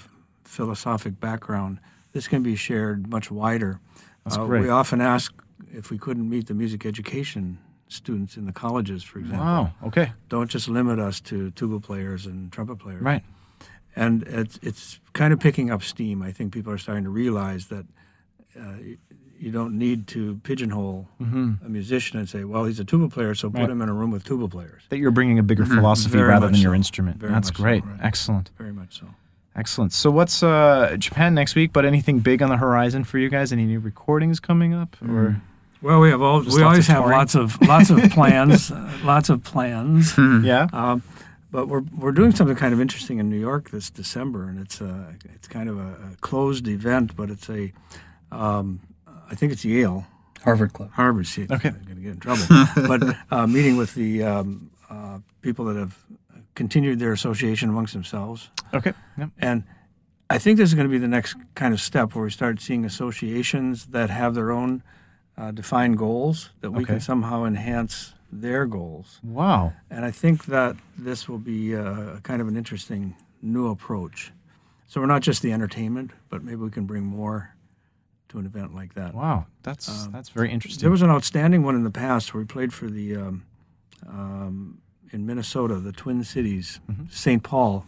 philosophic 0.45 1.19
background. 1.19 1.79
This 2.12 2.27
can 2.27 2.43
be 2.43 2.56
shared 2.56 3.08
much 3.10 3.32
wider. 3.32 3.79
That's 4.23 4.38
Uh, 4.38 4.45
great. 4.45 4.62
We 4.63 4.69
often 4.69 5.01
ask 5.01 5.34
if 5.71 5.89
we 5.89 5.97
couldn't 5.97 6.29
meet 6.29 6.47
the 6.47 6.53
music 6.53 6.86
education 6.86 7.58
students 7.88 8.38
in 8.38 8.45
the 8.45 8.53
colleges, 8.53 9.03
for 9.03 9.19
example. 9.19 9.45
Wow. 9.45 9.73
Okay. 9.84 10.12
Don't 10.29 10.49
just 10.49 10.67
limit 10.67 10.99
us 10.99 11.19
to 11.21 11.51
tuba 11.51 11.79
players 11.79 12.25
and 12.25 12.51
trumpet 12.51 12.77
players. 12.79 13.01
Right. 13.01 13.23
and 13.95 14.23
it's 14.23 14.58
it's 14.63 14.99
kind 15.13 15.32
of 15.34 15.39
picking 15.39 15.69
up 15.69 15.84
steam. 15.84 16.23
I 16.23 16.32
think 16.32 16.51
people 16.51 16.73
are 16.73 16.79
starting 16.79 17.03
to 17.03 17.12
realize 17.12 17.67
that 17.67 17.86
uh, 18.60 18.77
you, 19.39 19.51
don't 19.51 19.77
need 19.77 20.08
to 20.08 20.38
pigeonhole 20.43 21.08
a 21.19 21.69
musician 21.69 22.17
and 22.19 22.27
say, 22.27 22.43
"Well, 22.43 22.65
he's 22.65 22.79
a 22.79 22.84
tuba 22.86 23.08
player, 23.10 23.36
so 23.36 23.49
put 23.49 23.53
Mm-hmm. 23.58 23.62
Right. 23.62 23.69
him 23.71 23.82
in 23.84 23.89
a 23.89 23.93
room 23.93 24.10
with 24.12 24.23
tuba 24.23 24.47
players." 24.47 24.82
That 24.89 24.97
you're 24.97 25.12
bringing 25.12 25.38
a 25.38 25.43
bigger 25.43 25.65
philosophy 25.65 26.17
Very 26.17 26.29
rather 26.29 26.47
than 26.47 26.60
your 26.60 26.73
instrument. 26.73 27.17
Very 27.17 27.34
That's 27.34 27.49
much 27.49 27.58
so, 27.58 27.63
great. 27.63 27.86
right. 27.86 27.99
Excellent. 28.01 28.49
Very 28.58 28.73
much 28.73 28.99
so. 28.99 29.08
Excellent. 29.55 29.93
So 29.93 30.09
what's 30.09 30.41
uh, 30.41 30.95
Japan 30.97 31.33
next 31.35 31.55
week? 31.55 31.73
But 31.73 31.85
anything 31.85 32.19
big 32.19 32.41
on 32.41 32.49
the 32.49 32.57
horizon 32.57 33.03
for 33.03 33.19
you 33.19 33.29
guys? 33.29 33.51
Any 33.51 33.65
new 33.65 33.79
recordings 33.79 34.39
coming 34.39 34.73
up? 34.73 34.95
Or 35.01 35.41
Well, 35.81 35.99
we 35.99 36.09
have 36.09 36.21
all 36.21 36.41
we 36.41 36.63
always 36.63 36.87
have 36.87 37.05
lots 37.05 37.35
of 37.35 37.61
lots 37.61 37.89
of 37.89 37.99
plans, 38.11 38.71
uh, 38.71 38.91
lots 39.03 39.29
of 39.29 39.43
plans. 39.43 40.13
yeah. 40.17 40.67
Um, 40.73 41.03
but 41.51 41.67
we're 41.67 41.83
we're 41.95 42.11
doing 42.11 42.33
something 42.33 42.55
kind 42.55 42.73
of 42.73 42.81
interesting 42.81 43.19
in 43.19 43.29
New 43.29 43.39
York 43.39 43.69
this 43.69 43.91
December, 43.91 44.45
and 44.49 44.59
it's 44.59 44.81
a 44.81 45.15
it's 45.35 45.47
kind 45.47 45.69
of 45.69 45.77
a, 45.77 46.13
a 46.13 46.15
closed 46.21 46.67
event, 46.67 47.15
but 47.15 47.29
it's 47.29 47.47
a 47.49 47.71
um, 48.31 48.79
I 49.29 49.35
think 49.35 49.51
it's 49.53 49.63
Yale. 49.63 50.07
Harvard 50.43 50.73
Club. 50.73 50.91
Harvard 50.91 51.27
seat. 51.27 51.49
Okay. 51.51 51.69
I'm 51.69 51.83
going 51.85 51.95
to 51.95 52.01
get 52.01 52.11
in 52.13 52.19
trouble. 52.19 52.43
but 52.87 53.15
uh, 53.31 53.47
meeting 53.47 53.77
with 53.77 53.93
the 53.95 54.23
um, 54.23 54.71
uh, 54.89 55.19
people 55.41 55.63
that 55.65 55.77
have 55.77 55.97
continued 56.55 56.99
their 56.99 57.11
association 57.11 57.69
amongst 57.69 57.93
themselves. 57.93 58.49
Okay. 58.73 58.93
Yep. 59.17 59.29
And 59.39 59.63
I 60.29 60.37
think 60.37 60.57
this 60.57 60.69
is 60.69 60.75
going 60.75 60.87
to 60.87 60.91
be 60.91 60.97
the 60.97 61.07
next 61.07 61.35
kind 61.55 61.73
of 61.73 61.81
step 61.81 62.15
where 62.15 62.23
we 62.23 62.31
start 62.31 62.61
seeing 62.61 62.85
associations 62.85 63.87
that 63.87 64.09
have 64.09 64.35
their 64.35 64.51
own 64.51 64.83
uh, 65.37 65.51
defined 65.51 65.97
goals 65.97 66.49
that 66.61 66.71
we 66.71 66.83
Okay. 66.83 66.93
can 66.93 66.99
somehow 67.01 67.43
enhance 67.45 68.13
their 68.31 68.65
goals. 68.65 69.19
Wow. 69.23 69.73
And 69.89 70.05
I 70.05 70.11
think 70.11 70.45
that 70.45 70.75
this 70.97 71.27
will 71.29 71.37
be 71.39 71.75
uh, 71.75 72.17
kind 72.23 72.41
of 72.41 72.47
an 72.47 72.55
interesting 72.57 73.15
new 73.41 73.67
approach. 73.69 74.31
So 74.87 75.01
we're 75.01 75.07
not 75.07 75.21
just 75.21 75.41
the 75.41 75.51
entertainment, 75.51 76.11
but 76.29 76.43
maybe 76.43 76.57
we 76.57 76.69
can 76.69 76.85
bring 76.85 77.03
more 77.03 77.49
to 78.29 78.39
an 78.39 78.45
event 78.45 78.73
like 78.75 78.93
that. 78.95 79.13
Wow. 79.13 79.45
That's 79.63 80.07
that's 80.07 80.29
very 80.29 80.51
interesting. 80.51 80.81
There 80.81 80.91
was 80.91 81.01
an 81.01 81.09
outstanding 81.09 81.63
one 81.63 81.75
in 81.75 81.83
the 81.83 81.91
past 81.91 82.33
where 82.33 82.41
we 82.41 82.47
played 82.47 82.73
for 82.73 82.87
the 82.87 83.15
um, 83.17 83.45
um, 84.07 84.79
in 85.13 85.26
Minnesota, 85.26 85.76
the 85.76 85.91
Twin 85.91 86.23
Cities, 86.23 86.80
St. 87.10 87.43
Paul 87.43 87.86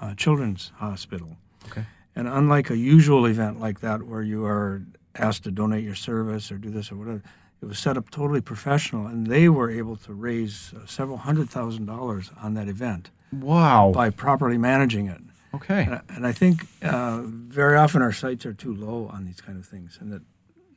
uh, 0.00 0.14
Children's 0.14 0.72
Hospital. 0.76 1.36
Okay. 1.66 1.84
And 2.14 2.28
unlike 2.28 2.70
a 2.70 2.76
usual 2.76 3.26
event 3.26 3.60
like 3.60 3.80
that, 3.80 4.02
where 4.02 4.22
you 4.22 4.44
are 4.44 4.82
asked 5.14 5.44
to 5.44 5.50
donate 5.50 5.84
your 5.84 5.94
service 5.94 6.50
or 6.50 6.58
do 6.58 6.70
this 6.70 6.90
or 6.90 6.96
whatever, 6.96 7.22
it 7.60 7.66
was 7.66 7.78
set 7.78 7.96
up 7.96 8.10
totally 8.10 8.40
professional, 8.40 9.06
and 9.06 9.26
they 9.26 9.48
were 9.48 9.70
able 9.70 9.96
to 9.96 10.12
raise 10.12 10.72
uh, 10.76 10.86
several 10.86 11.18
hundred 11.18 11.48
thousand 11.48 11.86
dollars 11.86 12.30
on 12.40 12.54
that 12.54 12.68
event 12.68 13.10
wow. 13.32 13.90
by 13.92 14.10
properly 14.10 14.58
managing 14.58 15.08
it. 15.08 15.20
Okay. 15.54 15.82
And 15.82 15.94
I, 15.94 16.00
and 16.08 16.26
I 16.26 16.32
think 16.32 16.66
uh, 16.82 17.22
very 17.24 17.76
often 17.76 18.02
our 18.02 18.12
sights 18.12 18.46
are 18.46 18.52
too 18.52 18.74
low 18.74 19.10
on 19.12 19.24
these 19.24 19.40
kind 19.40 19.58
of 19.58 19.66
things, 19.66 19.98
and 20.00 20.12
that 20.12 20.22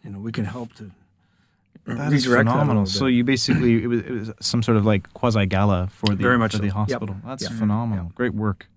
you 0.03 0.09
know 0.09 0.19
we 0.19 0.31
can 0.31 0.45
help 0.45 0.73
to 0.75 0.91
That 1.85 2.13
is 2.13 2.27
redirect 2.27 2.45
that 2.47 2.51
phenomenal. 2.51 2.85
So 2.85 3.07
you 3.07 3.23
basically 3.23 3.83
it 3.83 3.87
was, 3.87 3.99
it 4.01 4.11
was 4.11 4.31
some 4.39 4.61
sort 4.63 4.77
of 4.77 4.85
like 4.85 5.11
quasi 5.13 5.45
gala 5.45 5.87
for 5.91 6.07
the 6.15 6.21
Very 6.21 6.37
much 6.37 6.51
for 6.53 6.59
the 6.59 6.69
so. 6.69 6.85
Yep. 6.87 6.89
hospital. 6.89 7.15
That's 7.25 7.43
Yep. 7.43 7.51
phenomenal. 7.53 8.11
Great 8.15 8.33
work. 8.33 8.67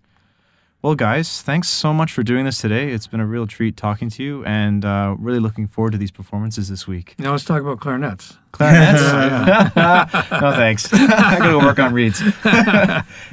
Well, 0.83 0.95
guys, 0.95 1.41
thanks 1.41 1.69
so 1.71 1.95
much 1.95 2.13
for 2.13 2.23
doing 2.23 2.45
this 2.45 2.59
today. 2.61 2.91
It's 2.91 3.07
been 3.07 3.21
a 3.21 3.25
real 3.27 3.47
treat 3.47 3.75
talking 3.75 4.11
to 4.11 4.23
you, 4.23 4.45
and 4.45 4.85
uh, 4.85 5.17
really 5.19 5.39
looking 5.41 5.67
forward 5.67 5.93
to 5.93 5.99
these 5.99 6.11
performances 6.11 6.69
this 6.69 6.87
week. 6.87 7.15
Now 7.19 7.31
let's 7.33 7.45
talk 7.45 7.63
about 7.63 7.81
clarinets. 7.81 8.37
Clarinets? 8.53 9.01
no, 9.77 10.53
thanks. 10.53 10.89
I 10.93 11.07
gotta 11.39 11.45
go 11.53 11.59
work 11.61 11.79
on 11.79 11.95
reeds. 11.95 12.23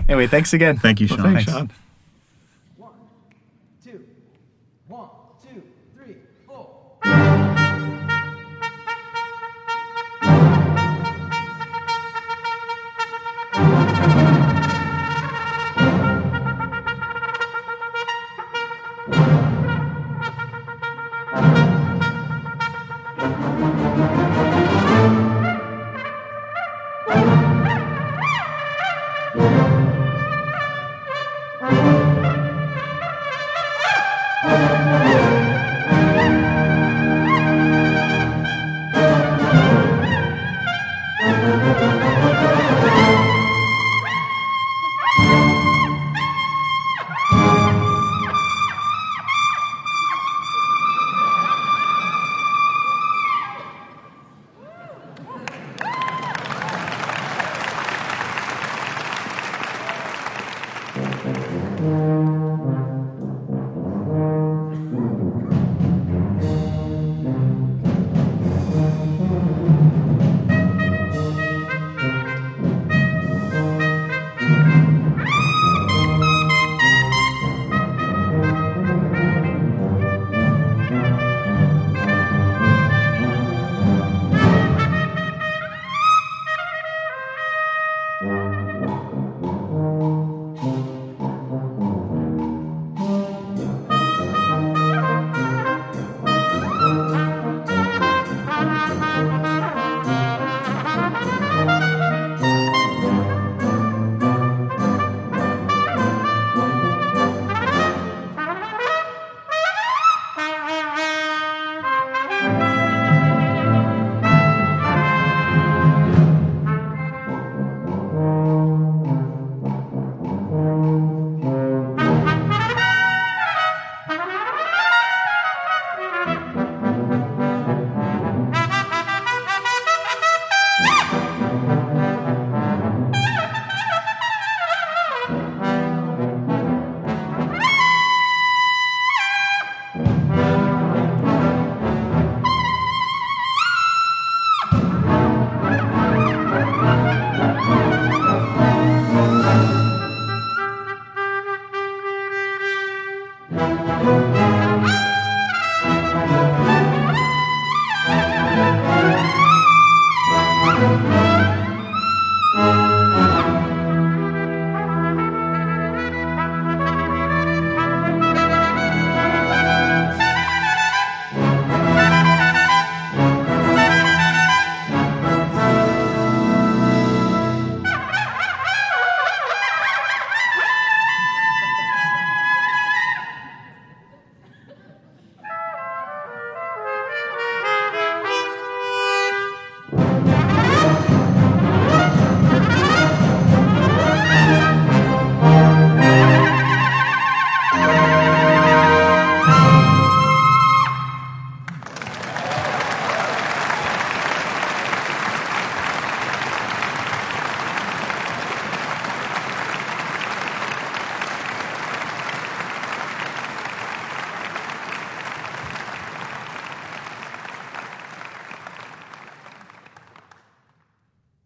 anyway, 0.08 0.28
thanks 0.28 0.54
again. 0.54 0.78
Thank 0.78 1.02
you, 1.02 1.08
Sean. 1.08 1.18
Thanks, 1.24 1.44
Thanks. 1.44 1.52
Sean. 1.52 1.72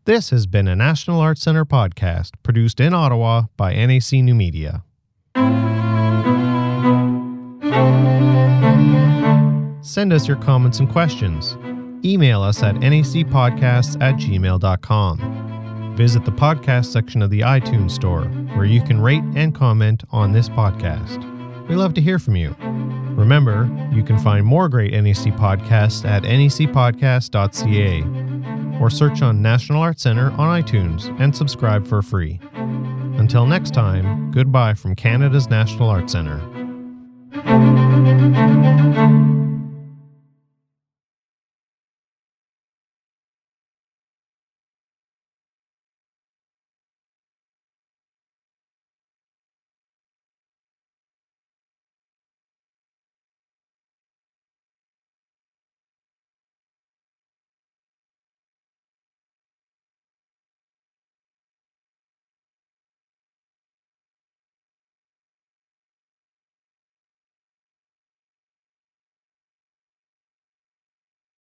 This 0.06 0.30
has 0.30 0.46
been 0.46 0.68
a 0.68 0.76
National 0.76 1.20
Arts 1.20 1.41
Center 1.41 1.65
podcast 1.65 2.34
produced 2.44 2.80
in 2.80 2.94
Ottawa 2.94 3.46
by 3.58 3.74
NAC 3.74 4.13
New 4.13 4.36
Media. 4.36 4.84
Send 9.82 10.13
us 10.13 10.28
your 10.28 10.38
comments 10.38 10.80
and 10.80 10.88
questions. 10.91 11.58
Email 12.06 12.44
us 12.44 12.62
at 12.62 12.76
nacpodcasts 12.76 14.00
at 14.00 14.13
gmail.com. 14.18 15.96
Visit 15.98 16.24
the 16.24 16.32
podcast 16.32 16.91
section 16.91 17.24
of 17.24 17.32
the 17.32 17.39
iTunes 17.39 17.89
Store, 17.89 18.26
where 18.56 18.65
you 18.65 18.84
can 18.84 19.02
rate 19.02 19.24
and 19.36 19.56
comment 19.56 20.04
on 20.12 20.34
this 20.34 20.50
podcast. 20.50 21.18
We 21.68 21.74
love 21.74 21.96
to 21.96 22.02
hear 22.02 22.20
from 22.20 22.36
you. 22.36 22.56
Remember, 23.15 23.68
you 23.91 24.04
can 24.04 24.20
find 24.20 24.46
more 24.46 24.70
great 24.70 24.91
NAC 24.91 25.34
podcasts 25.34 26.08
at 26.08 26.22
nacpodcast.ca 26.22 28.25
or 28.82 28.90
search 28.90 29.22
on 29.22 29.42
National 29.42 29.82
Art 29.82 30.00
Center 30.00 30.32
on 30.32 30.62
iTunes 30.62 31.14
and 31.20 31.36
subscribe 31.36 31.88
for 31.88 32.02
free. 32.02 32.40
Until 32.54 33.46
next 33.46 33.74
time, 33.74 34.32
goodbye 34.32 34.74
from 34.74 34.96
Canada's 34.96 35.50
National 35.50 35.90
Art 35.90 36.10
Center. 36.10 36.42